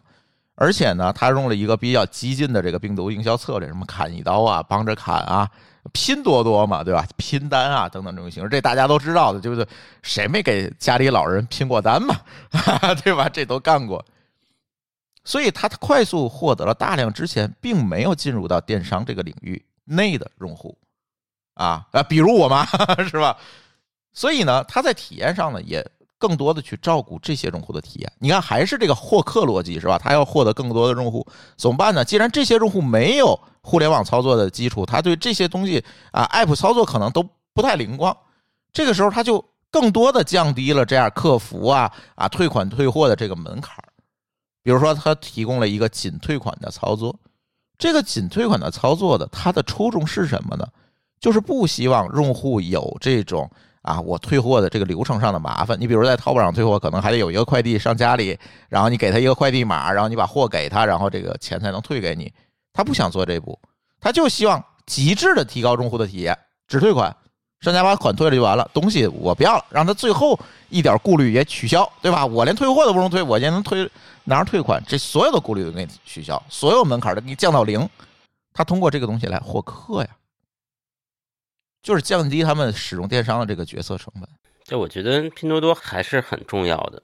[0.53, 5.49] 而且呢，他用了一个比较激进的这个病毒营销策略，什么砍一刀啊，帮着砍啊，
[5.93, 7.05] 拼多多嘛，对吧？
[7.17, 9.67] 拼单啊等等这种形式，这大家都知道的，对不对？
[10.01, 12.15] 谁没给家里老人拼过单嘛？
[13.03, 13.27] 对吧？
[13.27, 14.03] 这都干过。
[15.23, 19.63] 所以他快速获得了大量之前并没有进入到电商这个领域。
[19.83, 20.77] 内的用户，
[21.55, 22.63] 啊啊，比如我妈
[23.09, 23.35] 是吧？
[24.13, 25.85] 所以呢，他在体验上呢，也
[26.17, 28.13] 更多的去照顾这些用户的体验。
[28.19, 29.97] 你看，还是这个获客逻辑是吧？
[29.97, 31.27] 他要获得更多的用户，
[31.57, 32.05] 怎么办呢？
[32.05, 38.15] 既然这些用户没有互联网操作的基础，他对这些东西啊，app 操作可能都不太灵光。
[38.73, 43.89] 这个时候，他就更多的降低了这样客服啊啊退款退货的这个门槛儿
[44.63, 47.17] 比如说，他提供了一个仅退款的操作。
[47.77, 50.67] 这个仅退款的操作的，它的初衷是什么呢？
[51.19, 53.49] 就是不希望用户有这种
[53.81, 55.79] 啊，我退货的这个流程上的麻烦。
[55.79, 58.37] 你比如在淘宝上退货，可能还得有一个快递上家里，
[58.69, 62.31] 然后你给他一个快递码，然后你把货给他，然后这个钱才能退给你。
[62.73, 63.59] 他不想做这步，
[63.99, 67.15] 他就希望极致的提高用户的体验，只退款，
[67.59, 72.25] 商家把款退了就完了，东西我不要了，让他最后一点顾虑也取消，对吧？
[72.25, 73.89] 我连退货都不用退，我先能退。
[74.23, 77.89] 拿着退款，这所有的顾虑都给你取消，所有门槛都给你降到零。
[78.53, 80.09] 他通过这个东西来获客呀，
[81.81, 84.29] 就是降低他们使用电商的这个决策成本。
[84.63, 87.01] 这我觉得拼多多还是很重要的，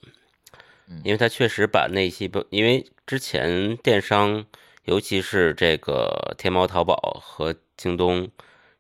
[1.04, 4.46] 因为它确实把那些不，因为之前电商，
[4.88, 8.30] 尤其是这个天猫、淘宝和京东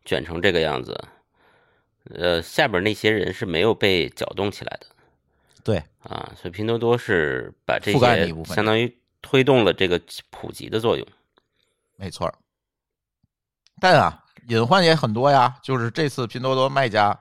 [0.05, 0.97] 卷成这个样子，
[2.15, 4.87] 呃，下边那些人是没有被搅动起来的。
[5.65, 11.05] 对啊，所以拼多多是把这些相当于推动了这个普及的作用，
[11.97, 12.33] 没错。
[13.81, 15.59] 但啊，隐患也很多呀。
[15.61, 17.19] 就是这次拼多多卖家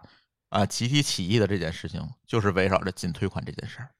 [0.50, 3.90] 啊集体起义的这件事情，就是围绕着仅退款这件事儿，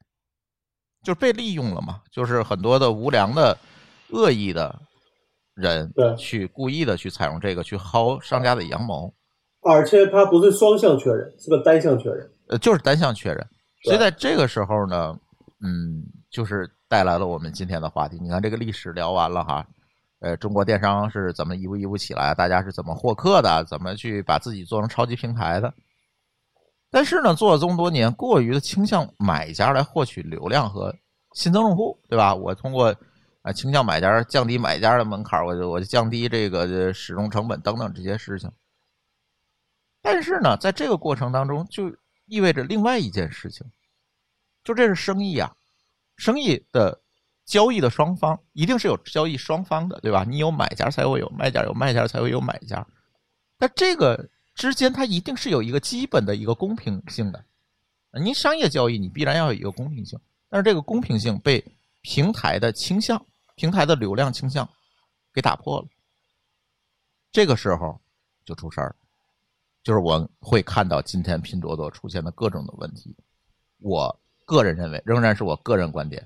[1.03, 2.01] 就是被利用了嘛。
[2.09, 3.57] 就是很多的无良的、
[4.11, 4.79] 恶意的
[5.53, 9.11] 人去故意的去采用这个去薅商家的羊毛，
[9.61, 13.47] 而且它不是双向确认，是个单向确认，呃，就是单向确认。
[13.83, 15.17] 所以在这个时候呢，
[15.61, 18.17] 嗯，就是带来了我们今天的话题。
[18.21, 19.65] 你看这个历史聊完了哈，
[20.19, 25.73] 呃，中国电商是怎么一步一步起来，大家是怎么获客的，怎么去把自己做成超级平台的。
[26.89, 30.93] 但是呢，做了这么多年，过于的倾向买家来获取流量和
[31.33, 32.33] 新增用户，对吧？
[32.33, 32.95] 我通过
[33.47, 38.51] 啊倾向买家降低买家的门槛，我就我就降低这个使用成本等等这些事情。
[40.01, 41.89] 但是呢，在这个过程当中，就
[42.25, 43.65] 意味着另外一件事情。
[44.65, 45.55] 就这是生意啊，
[46.17, 46.99] 生意的
[47.45, 50.25] 交易的双方一定是有交易双方的，对吧？
[50.27, 52.85] 你有买家才会有卖家，有卖家才会有买家。
[53.57, 57.45] 那这个之间它一定是有一个基本的一个公平性的。
[58.11, 60.19] 您商业交易你必然要有一个公平性，
[60.49, 61.63] 但是这个公平性被
[62.01, 63.25] 平台的倾向、
[63.57, 64.67] 平台的流量倾向
[65.33, 65.87] 给打破了。
[67.33, 67.99] 这个时候
[68.45, 68.95] 就出事儿，
[69.83, 73.13] 就是我会看到今天拼多多出现的各种的问题，
[73.79, 74.17] 我。
[74.47, 76.25] 个人认为，仍然是我个人观点，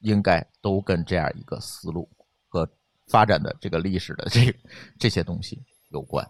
[0.00, 2.10] 应该都跟这样一个思路
[2.48, 2.68] 和
[3.06, 4.52] 发展的这个历史的这
[4.98, 6.28] 这些东西有关。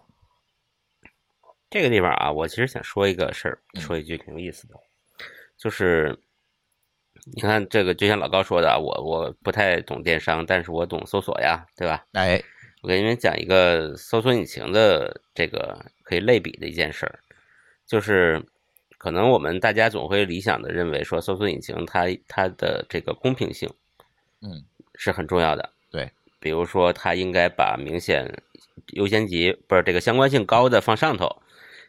[1.71, 4.75] 这个地方啊，我其实想说一个事儿，说一句挺有意思的，
[5.57, 6.15] 就是
[7.33, 12.05] 你看这个，就像老高说的，我我不太懂电商，但是我懂搜索呀，对吧？
[12.13, 12.41] 哎，
[12.81, 17.19] 我给你们讲一个搜索引擎的这个可以类比的一件事儿，
[17.87, 18.43] 就是。
[18.95, 23.69] 可能我们大家总会理想的认为说，搜索引擎它它的这个公平性，
[24.41, 24.63] 嗯，
[24.95, 25.71] 是很重要的。
[25.91, 26.09] 对，
[26.39, 28.41] 比如说它应该把明显
[28.93, 31.41] 优先级不是这个相关性高的放上头，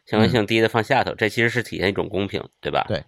[0.05, 2.83] 相关性低的放下头，这其实是体现一种公平，对吧？
[2.89, 3.01] 对。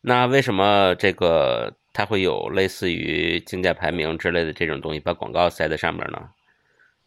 [0.00, 6.30] 那为什么这个它会有类似于竞价排名之类的这种东西，把广告塞在上面呢？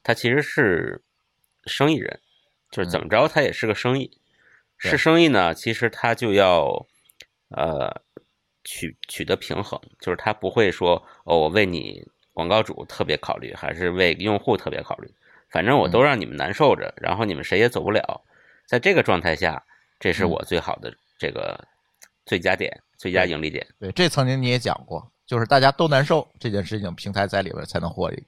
[0.03, 1.01] 它其实是
[1.65, 2.19] 生意人，
[2.69, 4.19] 就是怎么着，他也是个生意。
[4.77, 6.85] 是生意呢，其实他就要，
[7.49, 8.01] 呃，
[8.65, 15.09] 取取得平衡，就是他不会说哦，我为你广告主特别考虑，还是为用户特别考虑，
[15.49, 18.21] 反正我都让你们难受着，然后你们谁也走不了。
[18.67, 19.63] 在这个状态下，
[19.99, 21.65] 这是我最好的这个
[22.26, 23.65] 最佳点、最佳盈利点。
[23.80, 28.24] 对，这曾经你也讲过，就是大家都难受这件事情，平台在里边才能获利。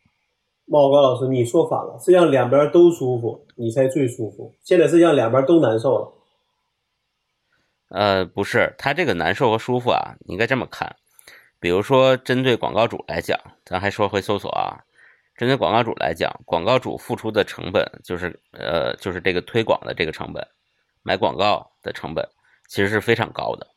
[0.67, 4.55] 茂高老师，你说反了，是让两边都舒服，你才最舒服。
[4.63, 6.11] 现在是让两边都难受了。
[7.89, 10.95] 呃，不是，他这个难受和舒服啊，你应该这么看。
[11.59, 14.83] 比如说，针对广告主来讲，咱还说回搜索啊，
[15.37, 20.45] 针对广告主来讲，广告主付出的成本就是呃，就是这个推广的这个成本，
[21.03, 22.27] 买广告的成本
[22.67, 23.67] 其实是非常高的。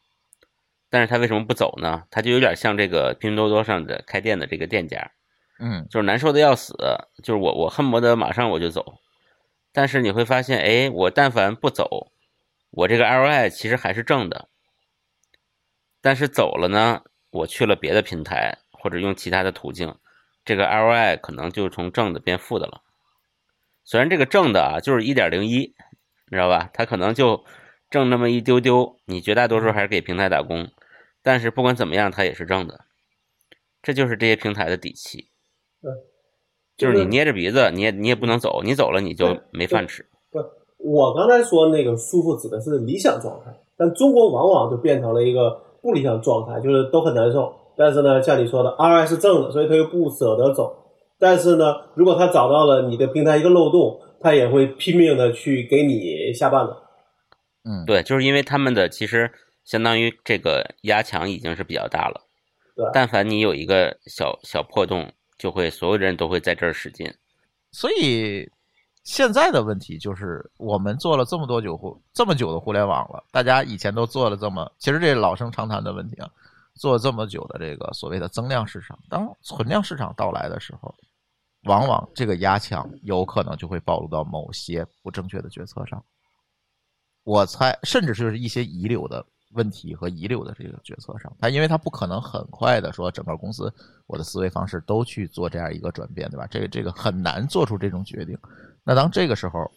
[0.90, 2.04] 但是他为什么不走呢？
[2.10, 5.10] 他就有点像这个拼多多上的开店的这个店家，
[5.58, 6.74] 嗯就是难受的要死，
[7.22, 9.00] 就是我我恨不得马上我就走，
[9.72, 12.10] 但是你会发现，哎，我但凡不走，
[12.70, 14.48] 我这个 ROI 其实还是正的，
[16.00, 19.94] 但是走了呢，我去了别的平台或者用其他的途径，
[20.44, 22.82] 这个 ROI 可能就从正的变负的了。
[23.84, 25.74] 虽然这个正的啊就是一点零一，
[26.30, 26.70] 你知道吧？
[26.72, 27.44] 它可能就
[27.90, 30.68] 挣那么一丢丢，你绝大多数还是给平台打工，
[31.22, 32.80] 但是不管怎么样，它也是挣的。
[33.82, 35.28] 这就是这些平台的底气。
[36.76, 40.06] 就是你捏着鼻子，你也你也不能走，你走了你就没饭吃。
[40.30, 40.38] 不，
[40.78, 45.50] 我刚才说那个舒服指的是理想状态，但中国往往就变成了一个
[45.82, 47.52] 不理想状态，就是都很难受。
[47.76, 48.76] 但是呢，像你说的
[49.06, 50.72] 是正的，所以他又不舍得走。
[51.18, 56.74] 但是呢，如果他找到了你的平台一个漏洞，他也会拼命的去给你下绊子。
[57.68, 59.30] 嗯，对，就是因为他们的其实
[59.64, 62.24] 相当于这个压强已经是比较大了。
[62.74, 67.12] 对但凡你有一个小小破洞，就会所有人都会在这儿使劲。
[67.70, 68.50] 所以
[69.04, 76.30] 现在的问题就是，我们做了这么多久互这么久的互联网了，大家以前都做了这么，其实这老生常谈的问题啊，
[76.74, 80.94] 做了这么久的这个所谓的增量市场，当存量市场到来的时候，
[81.64, 86.02] 往往这个压强有可能就会暴露到某些不正确的决策上。
[87.28, 93.70] 我猜，甚至是一些遗留的问题和遗留的这个决策上，他因为他不可能很快的说整个公司
[94.06, 96.46] 我的思维方式都去做这样一个转变，对吧？
[96.50, 98.34] 这个这个很难做出这种决定。
[98.82, 99.70] 那当这个时候，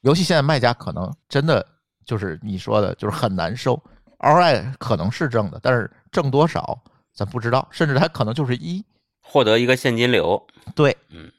[0.00, 1.64] 尤其现在卖家可能真的
[2.04, 3.80] 就是你说的，就是很难受
[4.18, 6.76] ，ROI 可能是正的，但是挣多少
[7.14, 8.84] 咱不知道，甚至它可能就是一，
[9.22, 11.30] 获得一个现金流，对，嗯，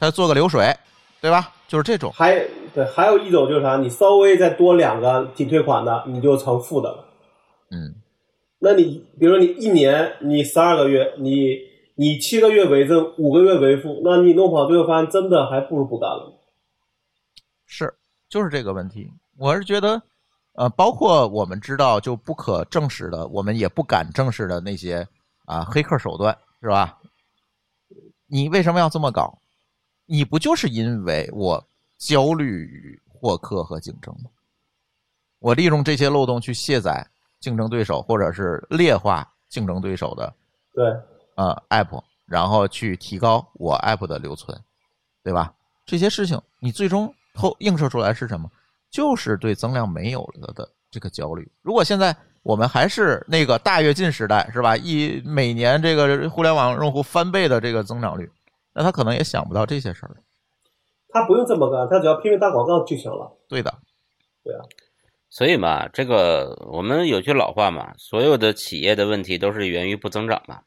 [0.00, 0.76] 他做个流水，
[1.20, 1.52] 对吧？
[1.68, 2.44] 就是这种，还
[2.74, 7.04] 对，还有一种就是啥，你稍微再多两个仅退款的，你就成负的了。
[7.70, 7.94] 嗯，
[8.58, 11.58] 那你比如说你一年你十二个月，你
[11.96, 16.32] 你七个月为正，五个月为负，那你弄不好最后发现真的还不如不干了。
[17.66, 17.94] 是，
[18.28, 19.10] 就是这个问题。
[19.38, 20.02] 我是觉得，
[20.54, 25.06] 呃，包括我们知道就不可证实的，我们也不敢证实的那些
[25.46, 26.98] 啊黑客手段，是吧？
[28.26, 29.38] 你为什么要这么搞？
[30.06, 31.64] 你不就是因为我
[32.02, 34.30] 焦虑于获客和竞争吗？
[35.38, 37.06] 我利用这些漏洞去卸载
[37.38, 40.34] 竞争对手，或者是劣化竞争对手的
[40.74, 40.84] 对，
[41.36, 44.60] 呃 app，然后去提高我 app 的留存，
[45.22, 45.54] 对吧？
[45.86, 48.50] 这些事情你最终后映射出来是什么？
[48.90, 51.48] 就是对增量没有了的这个焦虑。
[51.62, 54.76] 如果现在我们还是那个大跃进时代，是吧？
[54.76, 58.28] 一每年这个互联网用户翻倍的这个增长率，
[58.74, 60.16] 那他可能也想不到这些事儿。
[61.12, 63.36] 他不用这么干，他只要拼命打广告就行了。
[63.48, 63.72] 对的，
[64.42, 64.60] 对啊
[65.28, 70.60] 所以嘛，这个我们有句老话嘛，所有的企业的问题都是源于不增长嘛。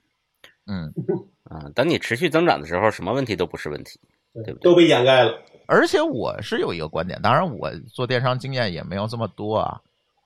[0.68, 0.94] 嗯。
[1.46, 4.00] 啊，等你持续增长的时候，什么问题都不是问题，
[4.44, 4.64] 对不对？
[4.64, 5.40] 都被掩盖了。
[5.68, 9.80] 而且我是有一个观点，当然我做电商经验也没有这么多啊，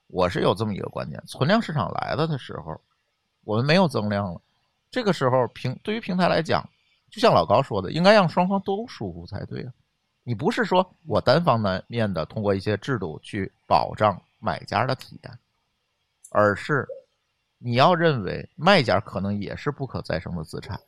[0.08, 2.80] 我是有这么一个观点：存量市场来了的时候，
[3.44, 4.40] 我们没有增量了，
[4.90, 6.66] 这个时候平对于平台来讲，
[7.12, 9.74] 就像老高说的，应该让双方都舒服才对啊。
[10.30, 15.40] 你不是说我单方面的通过一些制度去保障买家的体验，
[16.30, 16.88] 而是
[17.58, 20.80] 你要认为卖家可能也是不可再生的资产，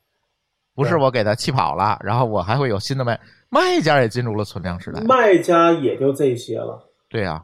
[0.75, 3.19] 不是我给他气跑了，然后我还会有新的卖，
[3.49, 5.01] 卖家也进入了存量时代。
[5.01, 6.87] 卖家也就这些了。
[7.09, 7.43] 对呀、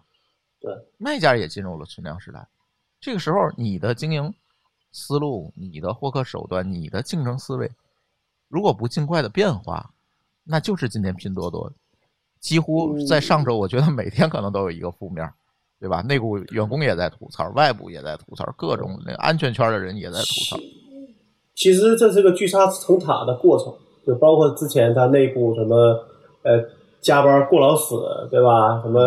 [0.60, 2.48] 对，卖家也进入了存量时代。
[3.00, 4.32] 这个时候，你的经营
[4.92, 7.72] 思路、你的获客手段、你的竞争思维，
[8.50, 9.90] 如果不尽快的变化，
[10.44, 11.74] 那就是今天拼多多
[12.48, 15.30] 几乎在上周，我觉得每天可能都有一个负面，
[15.82, 16.02] 对吧？
[16.08, 20.58] 内部员工也在吐槽，外部也在吐槽，各种那个安全圈的人也在吐槽。
[21.54, 23.74] 其实这是个聚沙成塔的过程，
[24.06, 25.76] 就包括之前他内部什么
[26.44, 26.64] 呃
[27.02, 27.98] 加班过劳死，
[28.32, 28.82] 对吧？
[28.82, 29.02] 什么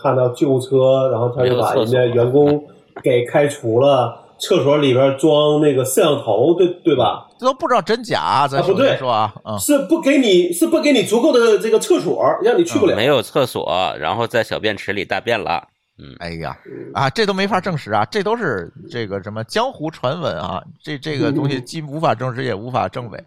[0.00, 2.64] 看到救护车，然后他就把人家员工
[3.02, 7.28] 给开除了，厕所里边装那个摄像头，对对吧？
[7.38, 12.96] 这都不知道真假，咱啊不对首先说啊，嗯，是不给你是不给你足够的这个厕所，让你去不了。
[12.96, 15.66] 没有厕所，然后在小便池里大便了。
[16.00, 16.56] 嗯，哎呀，
[16.94, 23.24] 啊，这都没法证实啊，这都是这个什么江湖传闻啊，这这个东西既无法证实也无法证伪，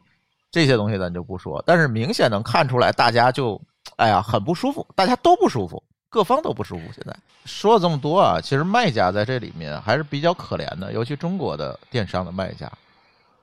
[0.49, 3.59] 这些东西咱就不说，但是明显能看出来，大家就
[3.97, 6.83] 哎呀很不舒服，大家都不舒服，各方都不舒服。
[6.93, 12.71] 现在说了这么多啊，其实卖家在这里面还是比较可怜的，尤其中国的电商的卖家。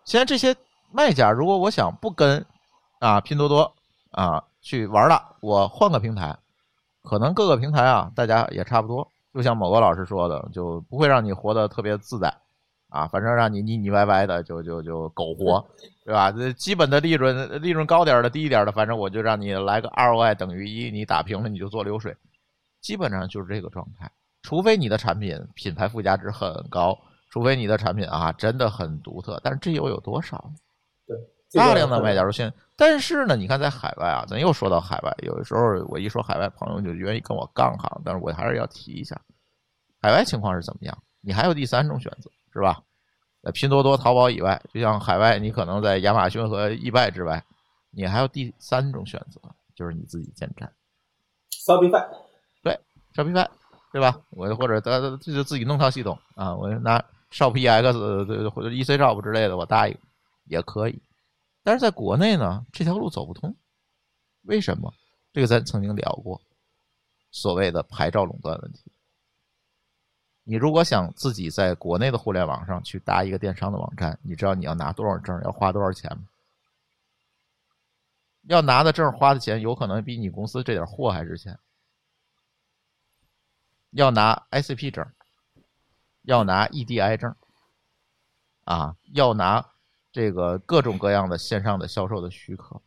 [0.05, 0.55] 现在这些
[0.93, 2.45] 卖家，如果我想不跟
[3.01, 3.73] 啊拼多多
[4.11, 6.37] 啊去玩了，我换个平台，
[7.03, 9.09] 可能各个平台啊大家也差不多。
[9.35, 12.33] 就像某个老师说的，就不会让你活得特别自在
[12.89, 15.65] 啊，反正让你腻腻歪歪的，就就就苟活，
[16.05, 16.33] 对吧？
[16.33, 22.17] 这基本的利润，利润高点的、低一点的，反正我就让你来个 ROI 等于一，你打平了你就做流水，
[22.81, 24.11] 基本上就是这个状态。
[24.43, 26.99] 除非你的产品品牌附加值很高，
[27.31, 30.55] 除非你的产品啊真的很独特，但是这又有多少呢？
[31.07, 31.17] 对，
[31.61, 39.21] 大量的卖家出现，但是呢，你看在海外啊，咱又说到海外，有的时候我一说海外，朋友就愿意跟我杠上，但是我还是要提一下，
[40.01, 40.97] 海外情况是怎么样？
[41.21, 42.83] 你还有第三种选择，是吧？
[43.43, 47.43] 在拼多多、淘宝以外，就像海外，你可能在亚马逊和易拜之外，
[47.91, 49.41] 你还有第三种选择，
[49.75, 50.73] 就是你自己建站
[51.53, 52.07] Shopify，
[53.19, 53.49] ，Shopify，
[53.93, 54.21] 对吧？
[54.31, 59.99] 我或者他这就自己弄套系统啊，我拿 ShopEx 或者 EC Shop 之类的，我搭一个
[60.45, 61.03] 也可以。
[61.65, 63.55] 但是在国内呢，这条路走不通，
[64.43, 64.93] 为什么？
[65.33, 66.41] 这个咱曾经聊过，
[67.31, 68.91] 所谓的牌照垄断问题。
[70.45, 76.25] 你如果想自己在国内的互联网上去搭一个电商的网站，你知道你要拿多少证，要花多少钱吗？
[78.45, 81.59] 要拿的证花的钱，有可能比你公司这点货还值钱。
[83.91, 85.07] 要拿 ICP 证，
[86.23, 87.35] 要拿 EDI 证，
[88.65, 89.65] 啊，要拿
[90.13, 92.81] 这个各种各样的线上的销售的许可。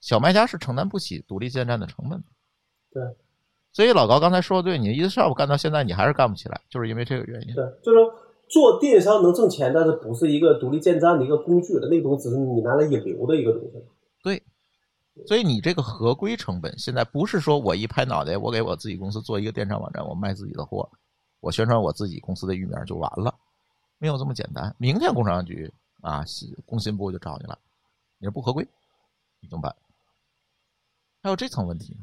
[0.00, 2.26] 小卖家是承担不起独立建站的成本的。
[2.92, 3.02] 对，
[3.72, 7.54] 所以老高刚才说的对，你 e shop 干到现在你还是干不起来，就是因为这个原因。
[7.54, 8.14] 对，就是说
[8.48, 13.84] 做电商能挣钱，但是不是一个独立建站的一个工具的，那个东西只是你拿来引流的一个东西。
[15.26, 20.90] 所以你这个合规成本现在不是说我一拍脑袋，我给我自己公司做一个电商网站，我卖自己的货，
[21.40, 23.34] 我宣传我自己公司的域名就完了，
[23.98, 24.74] 没有这么简单。
[24.78, 26.24] 明天工商局啊，
[26.64, 27.58] 工信部就找你了，
[28.18, 28.66] 你这不合规，
[29.40, 29.74] 你怎么办？
[31.22, 31.96] 还有这层问题。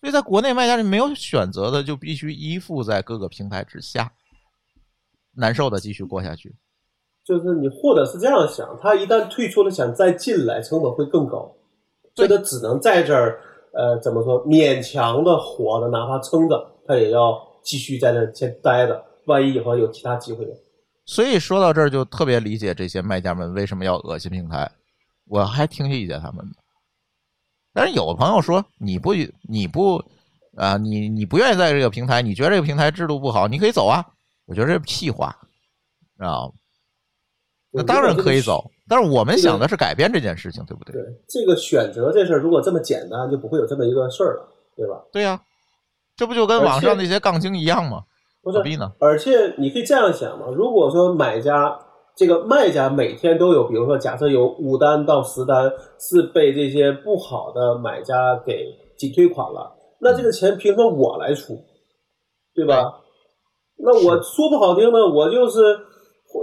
[0.00, 4.12] 所以在国内卖家是没有选择的，就必须依附在各个平台之下，
[5.30, 6.56] 难受的继续过下去。
[7.24, 11.54] 就是你或者是这样想，他一旦退出了，想再进来，成本会更高，
[12.14, 13.40] 所以他只能在这儿，
[13.72, 20.52] 呃，怎么说，勉强的活着，哪怕撑着，他也要继续在这儿先待着，万一以后有其他机会呢？
[21.06, 24.70] 所以说到这儿，就特别理解这些卖家们为什么要恶心平台，
[25.28, 26.56] 我还挺理解他们的。
[27.72, 29.14] 但是有的朋友说你不
[29.48, 30.02] 你不
[30.54, 34.04] 啊、你你不愿意在这个平台，你觉得这个平台制度不好，你可以走啊。
[34.44, 35.34] 我觉得这是屁话，
[36.18, 36.54] 知道吗？
[37.72, 40.92] 那当然可以走，但是我们想的是改变这件事情，对不对？
[40.92, 45.02] 对这个选择这事儿，如果这么简单，就不会有这么一个事儿了，对吧？
[45.10, 45.40] 对呀、
[46.16, 48.02] 这不就跟网上那些杠精一样吗？
[48.42, 48.92] 不是何，必呢？
[48.98, 51.78] 而且你可以这样想嘛，如果说买家
[52.14, 58.66] 这个卖家每天都有，比如说假设有五单到十单是被这些不好的买家给
[58.98, 61.58] 挤退款了，那这个钱凭什么我来出，
[62.54, 63.00] 对吧？
[63.78, 65.58] 那我说不好听的，我就是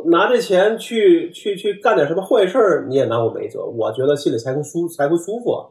[0.05, 5.69] 拿这钱去去去干点什么坏事儿，你也拿我没辙，我觉得心里才会舒才会舒服啊。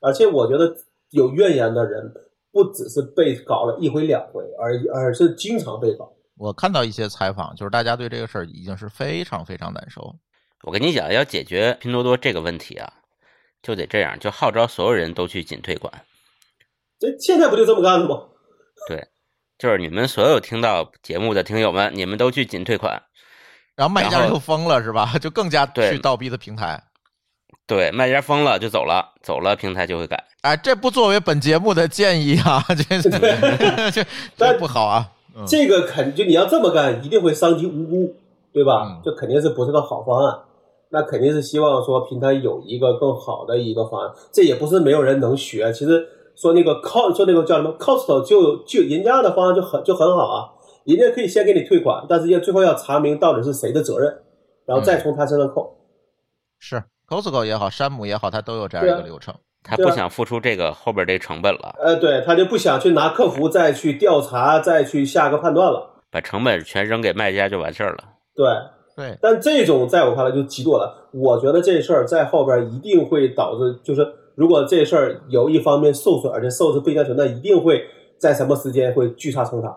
[0.00, 0.76] 而且我觉得
[1.10, 2.12] 有怨言的人，
[2.50, 6.12] 不只是被搞了一回两回，而而是经常被搞。
[6.36, 10.14] 我看到一些采访，就是大家对这个事儿已经是非常非常难受。
[10.64, 12.92] 我跟你讲，要解决拼多多这个问题啊，
[13.62, 15.92] 就得这样，就号召所有人都去仅退款。
[16.98, 18.28] 这现在不就这么干的吗？
[18.88, 19.08] 对，
[19.62, 23.00] 就是你们所有听到节目的听友们，你们都去仅退款。
[23.76, 25.12] 然后卖家就疯了，是吧？
[25.22, 26.82] 就更加去倒逼的平台。
[27.64, 30.24] 对，卖家疯了就走了，走了平台就会改。
[30.40, 34.04] 哎，这不作为本节目的建议啊， 这 这这
[34.36, 35.08] 这不好啊。
[35.36, 38.16] 嗯这个肯就你要这么干，一定会伤及无辜，
[38.52, 39.00] 对吧嗯？
[39.04, 40.40] 这肯定是不是个好方案。
[40.88, 45.72] 那肯定是希望说平台有一个更好的一个方案，这也不是没有人能学。
[45.72, 46.04] 其实
[46.34, 50.50] 说那个 cost 说那个叫什么 Costco 就就人家的方案就很就很好啊，
[50.84, 54.22] 人家可以先给你退款，但是要最后要查明到底是谁的责任，
[54.66, 55.76] 然后再从他身上扣。
[56.58, 59.34] 是 Costco 也好，山姆也好，它都有这样一个流程。
[59.64, 66.02] 他不想付出这个后边这成本了，呃，对他就不想去拿客服再去调查，再去下个判断了。
[66.10, 68.04] 把成本全扔给卖家就完事儿了。
[68.34, 68.44] 对，
[68.96, 71.08] 对，但这种在我看来就极多了。
[71.12, 74.04] 我觉得这事儿在后边一定会导致，就是
[74.34, 77.86] 如果这事儿有一方面受损，而且受是不应该损，那一定会
[78.18, 79.76] 在什么时间会聚沙成塔。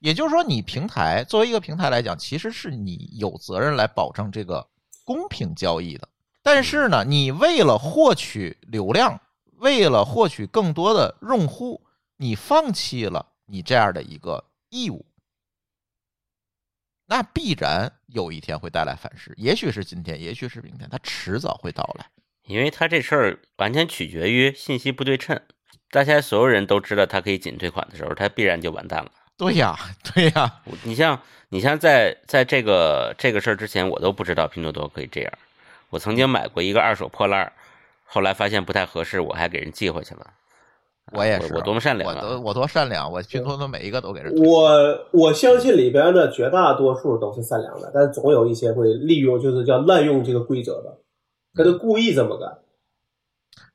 [0.00, 4.66] 也就是说，你平台作为一个平台来讲，其实是你有责任来保证这个
[5.04, 6.08] 公平交易的。
[6.42, 9.20] 但是呢，你为了获取流量，
[9.58, 11.82] 为了获取更多的用户，
[12.16, 15.04] 你放弃了你这样的一个义务，
[17.06, 19.34] 那必然有一天会带来反噬。
[19.36, 22.06] 也许是今天，也许是明天，它迟早会到来。
[22.46, 25.40] 因为他这事儿完全取决于信息不对称，
[25.90, 29.10] 大家所有人都知道他可以仅退款的时候，他必然就完蛋了。
[29.38, 29.76] 对呀，
[30.14, 35.32] 对呀，你像你像在在这个这个事儿之前，我都不知道拼多多可以这样。
[35.90, 37.52] 我曾经买过一个二手破烂儿，
[38.04, 40.26] 后来发现不太合适，我还给人寄回去了。
[41.12, 44.32] 我也是，我多么善良我我多善良，我拼多多每一个都给人。
[44.44, 50.98] 我我相信里边的绝大多数都是善良的，但是总有一些会利用，就是叫滥用这个规则的，
[51.54, 52.58] 他就故意这么干。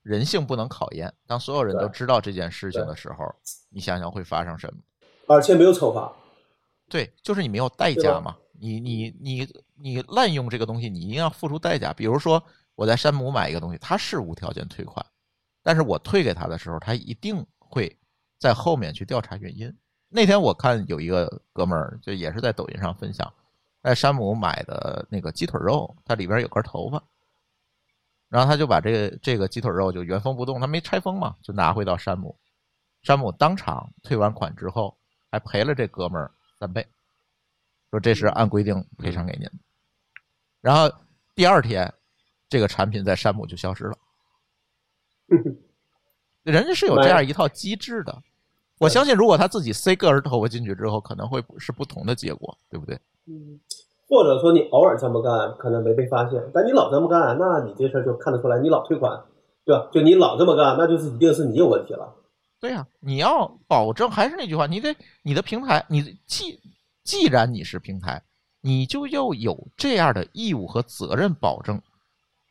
[0.01, 1.13] 人性不能考验。
[1.25, 3.25] 当所有人都知道这件事情的时候，
[3.69, 4.79] 你想想会发生什么？
[5.27, 6.13] 而且没有惩罚。
[6.87, 8.35] 对，就是你没有代价嘛。
[8.57, 11.91] 你你你你滥用这个东西，你一定要付出代价。
[11.91, 12.41] 比如说
[12.75, 15.05] 我在山姆买一个东西，他是无条件退款，
[15.63, 17.97] 但是我退给他的时候，他一定会
[18.39, 19.75] 在后面去调查原因。
[20.07, 23.33] 那天我看有一个哥们儿，就也是在抖音上分享，
[23.81, 27.03] 在山姆买的那个鸡腿肉，它里边有根头发，
[28.35, 32.37] 然后他就把这个这个鸡腿肉就原封不动，他没拆封嘛，就拿回到山姆，
[33.01, 34.93] 山姆当场退完款之后，
[35.31, 36.29] 还赔了这哥们儿
[36.59, 36.85] 三倍，
[37.89, 39.53] 说这是按规定赔偿给您的。
[40.59, 40.93] 然后
[41.33, 41.89] 第二天，
[42.49, 43.97] 这个产品在山姆就消失了。
[46.43, 48.21] 人家是有这样一套机制的，
[48.79, 52.99] 我相信如果他自己塞个人头发进去之后，可能会是不同的结果，对不对？
[53.27, 53.57] 嗯，
[54.07, 59.23] 或者说你偶尔这么干，可能没被发现，但你老这么干，那你这事儿就看得出来，你老退款，
[59.65, 59.87] 对吧？
[59.91, 62.13] 就你老这么干，那就是一定是你有问题了。
[62.59, 66.59] 对呀、你要保证，还是那句话，你得你的平台，你既
[67.03, 68.23] 既然你是平台，
[68.61, 71.79] 你就要有这样的义务和责任，保证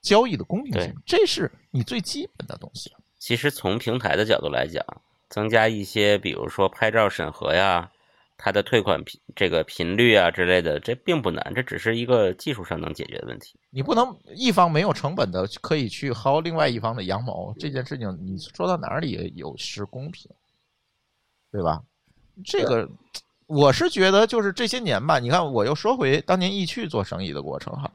[0.03, 2.93] 交易的公平性，这是你最基本的东西。
[3.19, 4.85] 其实从平台的角度来讲，
[5.31, 7.91] 增加一些，比如说拍照审核呀，
[8.37, 13.59] 它的退款频这个频率啊之类的，这并不难，这只是一个技术上能解决的问题。
[13.71, 20.31] 你不能一方没有成本的可以去薅另外一方的羊毛，这件事情你说到哪里有失公平，
[21.51, 21.83] 对吧？
[22.45, 22.89] 这个
[23.47, 27.91] 我是觉得就是这些年吧，你看我又说回当年易趣做生意的过程哈，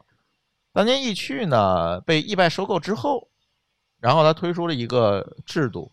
[0.71, 3.27] 当年易趣呢被易拜收购之后，
[3.99, 5.91] 然后他推出了一个制度，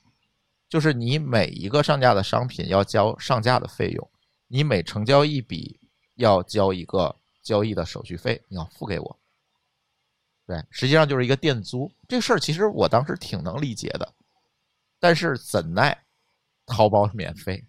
[0.68, 4.10] 就是你每一个上架的商品要交上架的费用，
[4.48, 5.78] 你每成交一笔
[6.14, 9.18] 要交一个交易的手续费，你要付给我。
[10.46, 11.90] 对，实际上就是一个店租。
[12.06, 14.12] 这事儿其实我当时挺能理解的，
[15.00, 15.96] 但是怎奈
[16.66, 17.64] 淘宝免费，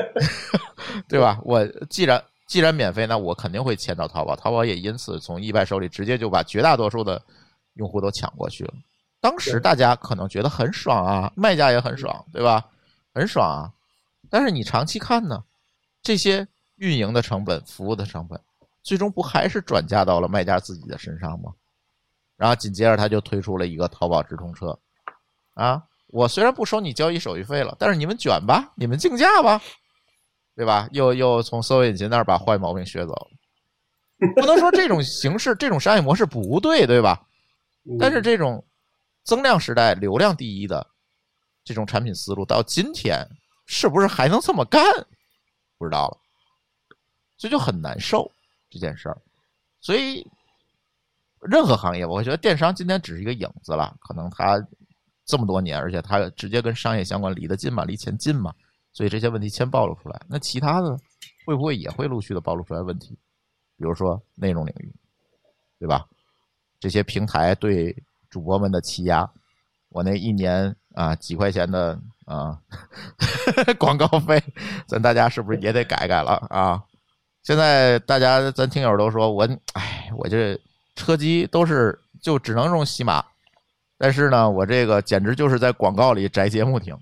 [1.08, 1.40] 对吧？
[1.42, 7.22] 我既然既然免费，那我肯定会签到淘宝，淘宝也因此从易拜手里直接就把绝大多数的
[7.74, 8.74] 用户都抢过去了。
[9.20, 12.70] 当时大家可能觉得很爽啊，卖家也很爽，对吧？
[13.14, 13.72] 很爽啊。
[14.28, 15.42] 但是你长期看呢，
[16.02, 16.46] 这些
[16.76, 18.40] 运营的成本、服务的成本，
[18.82, 21.52] 最终不还是转嫁到了卖家自己的身上吗？
[22.36, 24.78] 然后紧接着他就推出了一个淘宝直通车，
[25.52, 29.60] 啊，我虽然不收你交易手续费了，但是你们卷吧，你们竞价吧，
[30.56, 30.88] 对吧？
[30.92, 33.30] 又又从搜索引擎那儿把坏毛病学走了。
[34.34, 37.22] 不能说这种形式、这种商业模式不对，对吧？
[37.98, 38.64] 但是这种
[39.24, 40.86] 增量时代、流量第一的
[41.62, 43.26] 这种产品思路，到今天
[43.66, 44.82] 是不是还能这么干？
[45.80, 46.18] 不知道了，
[47.38, 48.30] 所以就很难受
[48.68, 49.16] 这件事儿。
[49.80, 50.22] 所以
[51.40, 54.62] 任何行业，我觉得电商今天只是一个影子了，可能它
[55.24, 58.54] 这么多年，而且它直接跟商业相关，离得近嘛，离钱近嘛，
[58.92, 60.20] 所以这些问题先暴露出来。
[60.28, 60.94] 那其他的
[61.46, 63.18] 会不会也会陆续的暴露出来问题？
[63.78, 64.94] 比如说内容领域，
[65.78, 66.06] 对吧？
[66.78, 67.96] 这些平台对
[68.28, 69.26] 主播们的欺压，
[69.88, 72.58] 我那一年啊几块钱的啊
[73.78, 74.42] 广告费，
[74.86, 76.82] 咱大家是不是也得改改了啊？
[77.42, 80.58] 现在大家咱听友都说我，哎，我这
[80.94, 83.24] 车机都是就只能用喜马，
[83.98, 86.94] 但是呢，我这个简直就是在广告里摘节目听。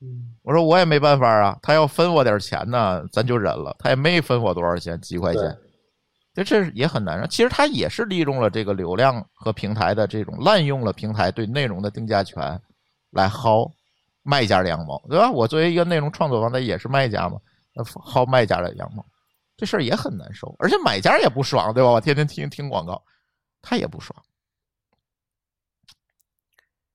[0.00, 3.76] 嗯我说我也没办法啊，他要分我点钱呢，咱就忍了。
[3.78, 5.56] 他也没分我多少钱，几块钱，
[6.34, 7.26] 这这也很难啊。
[7.30, 12.60] 其实他也是利用了这个流量和平台的这种滥用了平台对内容的定价权，
[13.12, 13.70] 来薅
[14.22, 15.30] 卖家的羊毛，对吧？
[15.30, 17.38] 我作为一个内容创作方，他也是卖家嘛，
[17.72, 19.04] 那薅卖家的羊毛，
[19.56, 21.90] 这事儿也很难受，而且买家也不爽，对吧？
[21.90, 23.02] 我天天听听广告，
[23.62, 24.20] 他也不爽。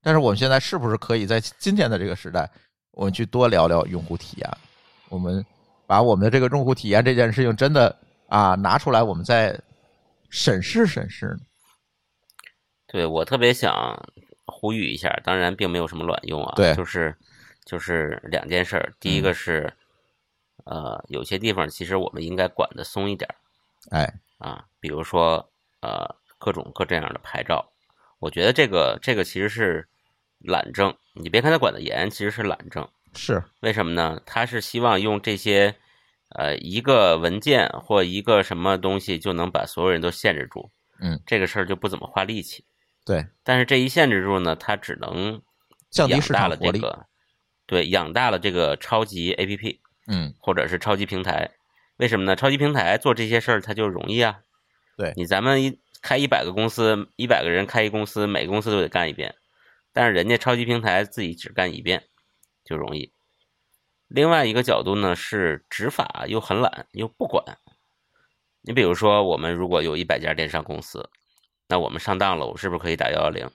[0.01, 2.49] 但是我们现在是不是可以在今天的这个时代，
[2.91, 4.57] 我们去多聊聊用户体验？
[5.09, 5.45] 我们
[5.86, 7.93] 把我们的这个用户体验这件事情真的
[8.28, 9.59] 啊拿出来，我们再
[10.30, 11.38] 审视审视？
[12.88, 13.74] 对我特别想
[14.47, 16.53] 呼吁一下，当然并没有什么卵用啊。
[16.55, 17.15] 对就是
[17.65, 19.71] 就是两件事儿，第一个是，
[20.65, 23.35] 呃，有些地方其实我们应该管的松一点儿
[23.91, 25.49] 哎，啊，比如说
[25.81, 27.71] 呃各种各这样的牌照，
[28.19, 29.87] 我觉得这个这个其实是
[30.39, 32.87] 懒政，你别看他管的严，其实是懒政。
[33.13, 34.21] 是，为什么呢？
[34.25, 35.75] 他是希望用这些，
[36.29, 40.69] 呃，一个文件或一个什么东西就能把所有人都限制住。
[40.99, 42.63] 嗯，这个事儿就不怎么花力气。
[43.07, 45.41] 对，但是这一限制住呢，它只能
[45.89, 46.79] 降低市养大场活力。
[46.81, 47.05] 了这个，
[47.65, 51.51] 对，养大了这个超级 APP 嗯，或者是超级平台。
[51.95, 52.35] 为什么呢？
[52.35, 54.41] 超级平台做这些事儿它就容易啊。
[54.97, 59.35] 对你咱们一开一百个公司，一百个人开一公司，每个公司都得干一遍，
[59.93, 62.03] 但是人家超级平台自己只干一遍，
[62.65, 63.13] 就容易。
[64.09, 67.57] 另外一个角度呢是执法又很懒又不管。
[68.61, 71.09] 你比如说，我们如果有一百家电商公司，
[71.68, 73.49] 那我们上当了，我是不是可以打幺幺零？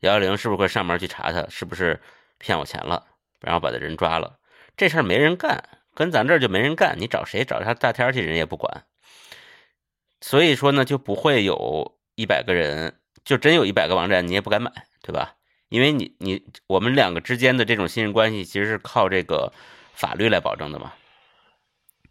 [0.00, 2.00] 幺幺零是不是会上门去查他是不是
[2.38, 3.06] 骗我钱了，
[3.40, 4.38] 然后把他人抓了？
[4.76, 5.62] 这事儿没人干，
[5.94, 8.84] 跟咱这儿就没人干，你找谁找他大天去，人也不管。
[10.20, 14.72] 所以说呢，就不会有一百个人，就真有一百个网站，你也不敢买，
[15.02, 15.36] 对吧？
[15.68, 19.52] 因为你你我们两个之间的这种信任关系，其实是靠这个
[19.94, 20.92] 法律来保证的嘛。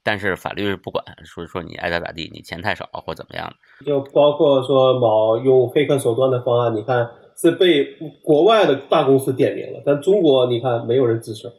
[0.04, 3.86] 但是法律是不管，说说你爱咋咋地，你钱太少或怎么样的。
[3.86, 7.86] 就包括说某用黑客手段的方案，你看是被
[8.24, 11.52] 国外的大公司点名了，但中国你看没有人吱声。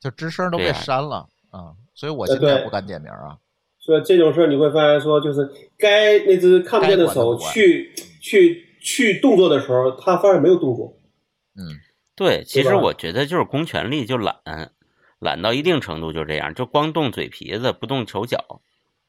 [0.00, 3.38] 就吱声都被删了啊，所以我现在不敢点名啊。
[3.78, 10.96] 所以这种事儿你会发现说，就是该那只看不见的手去去去动作的时候，他反而没有动作。
[11.56, 11.76] 嗯，
[12.14, 14.36] 对，其实我觉得就是公权力就懒，
[15.20, 18.62] 懒到一定程度就这样，就光动嘴皮子不动手脚，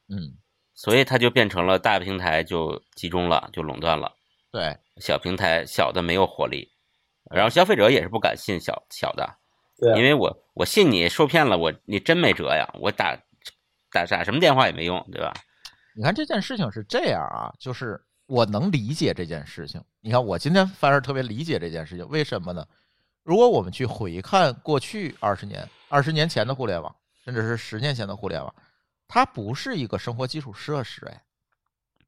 [0.08, 0.38] 嗯，
[0.74, 4.12] 所以它就变成了大平台就集中了，就垄断了，
[4.52, 6.70] 对，小平台小的没有活力，
[7.30, 9.36] 然后消费者也是不敢信小小的，
[9.78, 13.16] 对啊，因为我我信你受骗了，我你真没辙呀，我打
[13.90, 15.32] 打打什么电话也没用，对吧？
[15.96, 19.82] 你看这件事情是这样啊，就是我能理解这件事情。
[20.00, 22.66] 你看我今天反而特别理解这件事情，为什么呢？
[23.22, 26.94] 如果我们去回看过去二十年、二十年前的互联网，
[27.24, 28.54] 甚至是十年前的互联网，
[29.06, 31.22] 它不是一个生活基础设施，哎，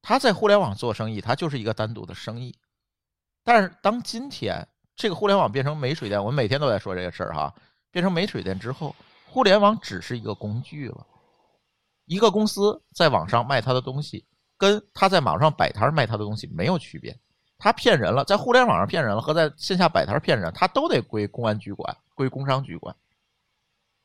[0.01, 2.53] 它在互联网做生意，它就是一个单独的生意。
[3.43, 7.53] 但是当今天这个互联网变成没水电，我们每天都在说这个事儿哈，
[7.91, 8.93] 变成没水电之后，
[9.25, 11.05] 互联网只是一个工具了。
[12.05, 17.17] 一个公司在网上卖它的东西，跟他在网上摆摊卖他的东西没有区别。
[17.57, 22.95] 他骗人了，在互联网上骗人了，和在线下摆摊骗人，他都得归公安局管，归工商局管。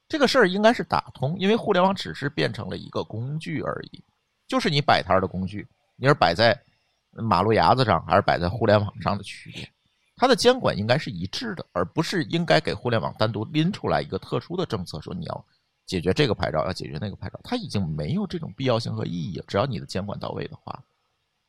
[0.08, 4.02] 这个事儿应该是打通，因为互联网只是变成了一个工具而已，
[4.46, 6.58] 就是你摆摊的工具，你是摆在
[7.12, 9.68] 马路牙子上，还是摆在互联网上的区别。
[10.16, 15.44] 它的监管应该是一致的，而不是应该给互联网单独拎出来一个特殊的政策，说你要
[15.86, 19.44] 解决这个牌照，要解决那个牌照，它已经没有这种必要性和意义了。
[19.48, 20.82] 只要你的监管到位的话，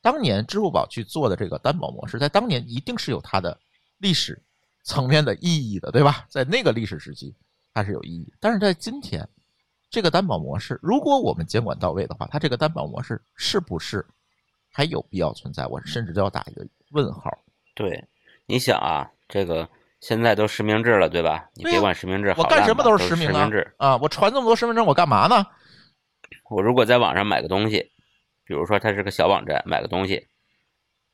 [0.02, 3.58] 当年支付宝去做的这个担保模式，在当年一定是有它的
[4.00, 4.42] 历史
[4.84, 6.26] 层面的意义的，对吧？
[6.28, 7.36] 在那个历史时期，
[7.74, 8.34] 它是有意义。
[8.40, 9.28] 但是在今天，
[9.90, 14.06] 这个担保模式，如果我们监管到位的话，它这个担保模式是不是
[14.72, 15.68] 还有必要存在？
[15.68, 17.32] 我甚至都要打一个问号。
[17.76, 18.04] 对，
[18.48, 21.48] 你想啊，这个现在都实名制了，对吧？
[21.54, 23.72] 你别管实名制好我干什么都是实名制。
[23.78, 23.98] 啊！
[23.98, 25.46] 我传这么多身份证，我干嘛呢？
[26.50, 27.92] 我如果在网上买个东西，
[28.44, 30.28] 比如说它是个小网站，买个东西，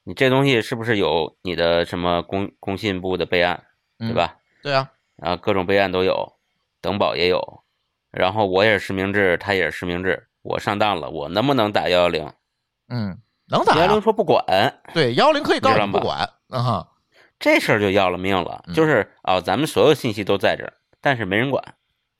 [0.03, 3.63] 你这东西是不是有你的什么工工信部的备案，
[3.99, 4.37] 对嗯吧？
[4.63, 6.33] 对啊，啊，各种备案都有，
[6.81, 7.63] 等保也有，
[8.11, 12.31] 然后我也是实名制，他也是实名制，我上当了，我能不能打幺幺零？
[12.89, 13.17] 嗯，
[13.49, 14.43] 能打呀幺幺零说不管，
[14.93, 16.19] 对，幺幺零可以告诉不管，
[16.49, 16.91] 啊哈，
[17.39, 18.63] 这事儿就要了命了。
[18.67, 21.75] 嗯就是啊、咱们所有信息都在这儿，但是没人管。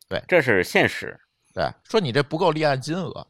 [0.10, 1.20] 对这是现实。
[1.54, 3.28] 对，说你这不够立案金额，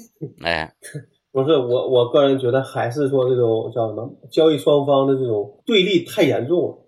[0.42, 0.74] 哎，
[1.32, 6.78] 不是我，我个人觉得还是说这种叫什么交易双方的这种对立太严重了。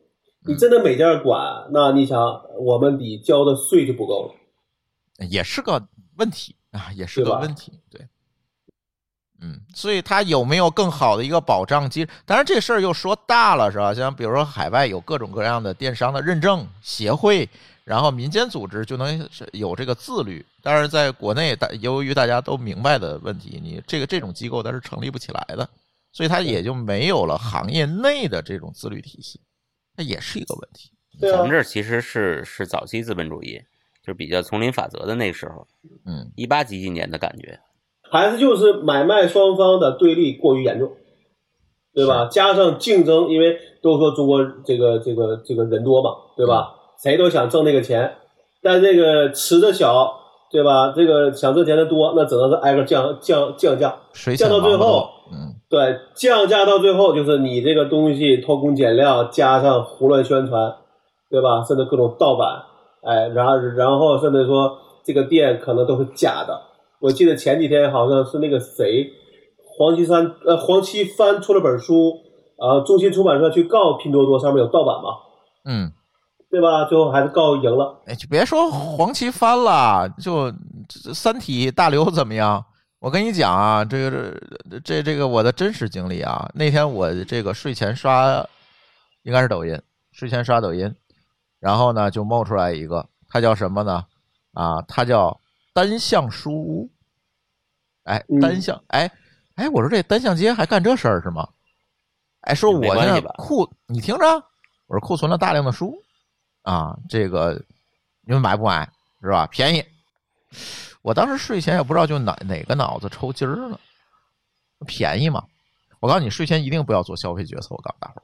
[0.46, 2.18] 你真的每家管，那你想
[2.58, 5.26] 我们比交的税就不够了。
[5.28, 5.86] 也是个
[6.16, 8.00] 问题啊，也是个问题，对。
[9.42, 12.11] 嗯，所以它有没有更好的一个保障机制？
[12.26, 13.92] 当然，这事儿又说大了，是吧？
[13.94, 17.48] 像比如说海外有各种各样的电商的认证协会，
[17.84, 20.44] 然后民间组织就能有这个自律。
[20.62, 25.68] 但是在国内，大由于大家都明白的问题，你这个这种机构它是成立不起来的，
[26.12, 29.40] 所以它也就没有了行业内的这种自律体系，
[29.96, 30.90] 那也是一个问题。
[31.20, 33.58] 咱们，这儿其实是是早期资本主义，
[34.02, 35.66] 就是比较丛林法则的那个时候，
[36.06, 37.58] 嗯，一八几几年的感觉。
[38.11, 40.90] 还是就是买卖双方的对立过于严重，
[41.94, 42.28] 对吧？
[42.30, 46.74] 加上竞争，因为都说中国这个这个这个人多嘛，对吧？
[47.02, 48.16] 谁都想挣那个钱，
[48.62, 50.19] 但这个池子小，
[50.51, 50.92] 对吧？
[50.94, 60.74] 这个想挣钱的多，那只能是挨个降降降价，水降到最后嗯，对，降价到最后就是你这个东西偷工减料，加上胡乱宣传，
[61.30, 61.62] 对吧？
[61.62, 62.62] 甚至各种盗版，
[63.03, 66.61] 哎，然后然后甚至说这个店可能都是假的。
[67.01, 69.09] 我记得前几天好像是那个谁，
[69.78, 72.12] 黄绮珊呃黄绮帆出了本书，
[72.59, 75.11] 啊，中信出版社去告拼多多上面有盗版嘛，
[75.64, 75.92] 嗯，
[76.51, 76.84] 对吧？
[76.86, 78.03] 最后还是告赢了。
[78.07, 80.53] 哎，就别说黄旗翻了，就
[81.14, 82.64] 三体大刘怎么样？
[82.98, 84.11] 我跟你讲啊，这个
[84.68, 88.44] 这这这个我的真实经历啊，那天我这个睡前刷，
[89.22, 89.80] 应该是抖音，
[90.12, 90.94] 睡前刷抖音，
[91.61, 94.05] 然后呢就冒出来一个，他叫什么呢？
[94.53, 95.40] 啊，他叫
[95.72, 96.90] 单向书屋。
[98.05, 99.11] 哎，嗯单向，哎
[99.55, 101.48] 哎，我说这单向街还干这事儿是吗？
[102.40, 104.26] 哎，说我现在库，你听着，
[104.86, 105.94] 我说库存了大量的书
[106.70, 107.60] 啊，这个
[108.22, 108.88] 你们买不买？
[109.20, 109.44] 是吧？
[109.48, 109.84] 便宜。
[111.02, 113.80] 我当时睡前也不知道就哪哪个脑子抽筋儿了，
[114.86, 115.44] 便宜嘛。
[115.98, 117.74] 我告诉你，睡前一定不要做消费决策。
[117.74, 118.22] 我告诉大伙儿，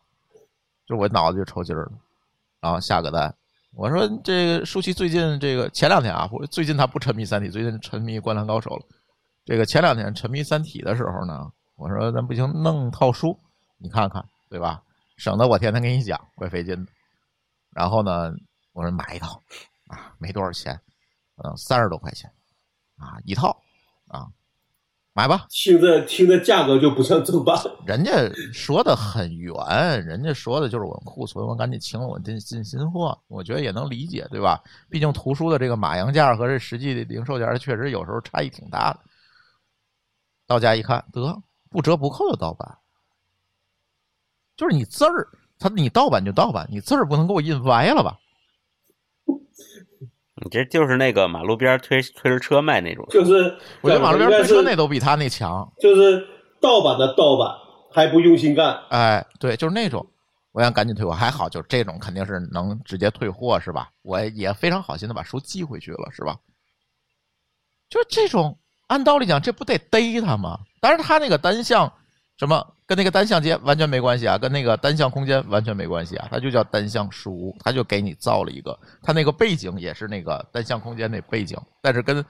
[0.86, 1.92] 就我脑子就抽筋儿了，
[2.60, 3.34] 然后下个单。
[3.74, 8.86] 我说这个舒淇最近这个前两天啊，最近他不沉迷三体，最近沉迷灌篮高手了。
[9.44, 13.36] 这个前两天沉迷三体的时候呢，我说咱不行，弄套书，
[13.78, 14.80] 你看看，对吧？
[15.16, 16.92] 省得我天天给你讲，怪费劲的。
[17.76, 18.32] 然后呢，
[18.72, 19.42] 我说买一套
[19.88, 20.80] 啊，没多少钱，
[21.44, 22.32] 嗯，三十多块钱
[22.96, 23.62] 啊一套
[24.08, 24.26] 啊，
[25.12, 25.46] 买吧。
[25.50, 27.54] 听着听着价格就不像正版，
[27.86, 28.12] 人家
[28.50, 29.54] 说的很圆，
[30.06, 34.58] 人家说的就是我们库存，我赶紧清了，我进进新货，我觉得也能理解，对吧？
[34.88, 39.00] 毕竟图书的这个马洋价和这实际的零售价确实有时候差异挺大的。
[40.46, 42.78] 到家一看，得不折不扣的盗版，
[44.56, 48.18] 就是你字儿，他你盗版就盗版，你字儿不能给我印歪了吧？
[50.42, 55.66] 你这就是那个马路边推推着车卖那种，就是我觉得马路边推车那都比他那强。
[55.80, 56.26] 就是
[56.60, 57.48] 盗版的盗版，
[57.90, 58.78] 还不用心干。
[58.90, 60.06] 哎，对，就是那种，
[60.52, 63.88] 我想赶紧退货，还好，就是这种肯定是能直接退货，是吧？
[64.02, 66.36] 我也非常好心的把书寄回去了，是吧？
[67.88, 70.58] 就这种，按道理讲，这不得逮他吗？
[70.82, 71.90] 但是，他那个单向
[72.38, 82.24] 什么跟那个单向街完全没关系啊，跟那个单向空间完全没关系啊，它就叫单向书屋，它就给你造了一个，它那个背景也是那个单向空间那背景，但是跟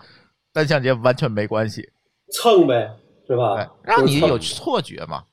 [0.53, 1.83] 单向街完全没关系。
[2.33, 2.91] 蹭呗，
[3.27, 5.25] 是吧对？，让你有错觉嘛。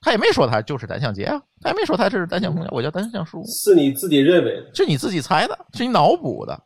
[0.00, 4.70] 他也没说他就是单向街啊，他也没说他是单向空间，我叫单向书屋，是你自己认为的。
[4.74, 6.62] 是你自己猜的，是你脑补的，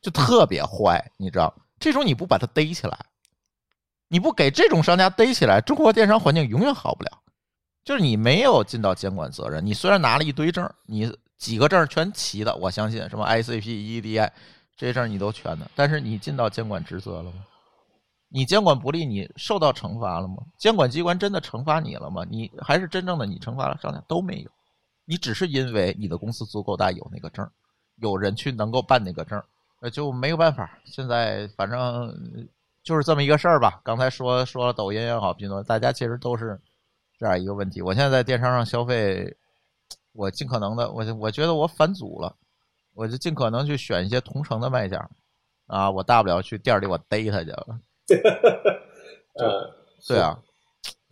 [0.00, 1.52] 就特别坏，你知道？
[1.80, 2.96] 这种你不把它逮起来，
[4.12, 7.10] 你不给这种商家逮起来，中国电商环境永远好不了。
[7.82, 14.30] 就是你没有尽到监管责任，你虽然拿了一堆证，你几个证全齐的，我相信什么 ICP、EDI
[14.76, 17.42] 这些证你都全的，但是你尽到监管职责了吗？
[18.28, 20.36] 你监管不力，你受到惩罚了吗？
[20.58, 22.22] 监管机关真的惩罚你了吗？
[22.28, 24.50] 你还是真正的你惩罚了商家都没有，
[25.06, 27.50] 你只是因为你的公司足够大，有那个证，
[27.96, 29.42] 有人去能够办那个证，
[29.80, 30.78] 那就没有办法。
[30.84, 32.14] 现在反正
[32.82, 33.80] 就是这么一个事儿吧。
[33.84, 36.60] 刚才说说了抖音也好，拼多多，大家其实都是
[37.18, 37.80] 这样一个问题。
[37.82, 39.36] 我现在在电商上消费，
[40.12, 42.34] 我尽可能的，我我觉得我返祖了，
[42.94, 45.08] 我就尽可能去选一些同城的卖家
[45.66, 47.66] 啊，我大不了去店里我逮他去了。
[49.38, 49.70] 呃，
[50.06, 50.38] 对啊，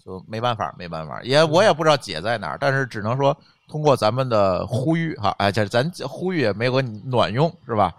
[0.05, 3.35] 就没办法，没办法，也我也不知道解在哪儿，但是只能说
[3.69, 6.81] 通过咱们的呼吁哈，哎，这咱呼吁也没有
[7.11, 7.95] 卵用是吧？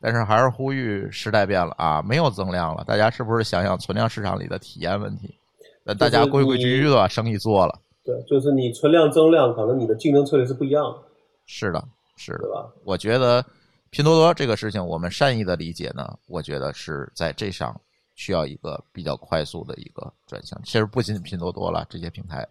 [0.00, 5.34] 但是还是呼吁时代变了啊，没有增量了，大家是不是想想存量市场里的体验问题？
[5.82, 11.02] 那大家规规矩矩的把生意做了，对，就是你存量增量，可能你的竞争策略是不一样的，
[11.46, 11.82] 是的，
[12.16, 12.48] 是的。
[12.52, 12.68] 吧？
[12.84, 13.44] 我觉得
[13.90, 17.80] 拼多多这个事情，我们善意的理解呢，我觉得是在这上
[18.16, 20.60] 需要一个比较快速的一个转向。
[20.64, 22.46] 其实不仅仅拼多多了，这些平台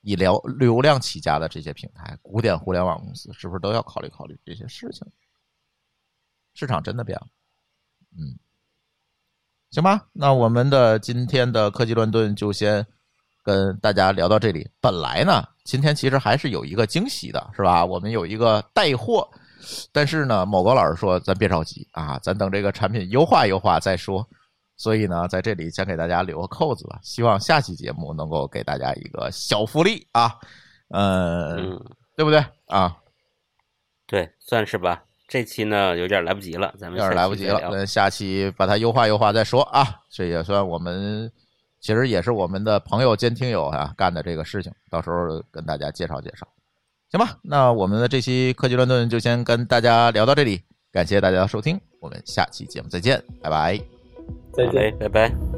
[0.00, 5.06] 以流流量起家的这些平台，古典互联网公司是不是都要考虑考虑这些事情？
[6.58, 7.26] 市场真的变了，
[8.18, 8.34] 嗯，
[9.70, 12.84] 行吧，那我们的今天的科技乱炖就先
[13.44, 14.68] 跟大家聊到这里。
[14.80, 17.84] 本来呢，今天其实还是有一个惊喜的，是吧？
[17.84, 19.30] 我们有一个带货，
[19.92, 24.28] 但是呢，某高老师说咱别着急啊，咱等这个产品优化优化再说。
[24.76, 30.34] 所以呢，在这里先给大家留个扣子吧，希望下期节目能够给大家一个小福利啊，
[30.88, 31.84] 呃，嗯，
[32.16, 32.96] 对不对啊？
[34.08, 35.04] 对，算是吧。
[35.28, 39.86] 这期呢有点来不及了，咱们有点来不及了，那下期把它优化优化再说啊。
[40.10, 41.30] 这也算我们，
[41.80, 46.48] 其实也是我们的朋友兼听友啊干的这个事情，到时候跟大家介绍介绍，
[47.10, 47.38] 行吧？
[47.42, 53.78] 那我们的这期科技乱炖就先跟大家聊到这里，感谢大家的收听，我们下期节目再见，拜拜，
[54.54, 55.57] 再见，拜拜。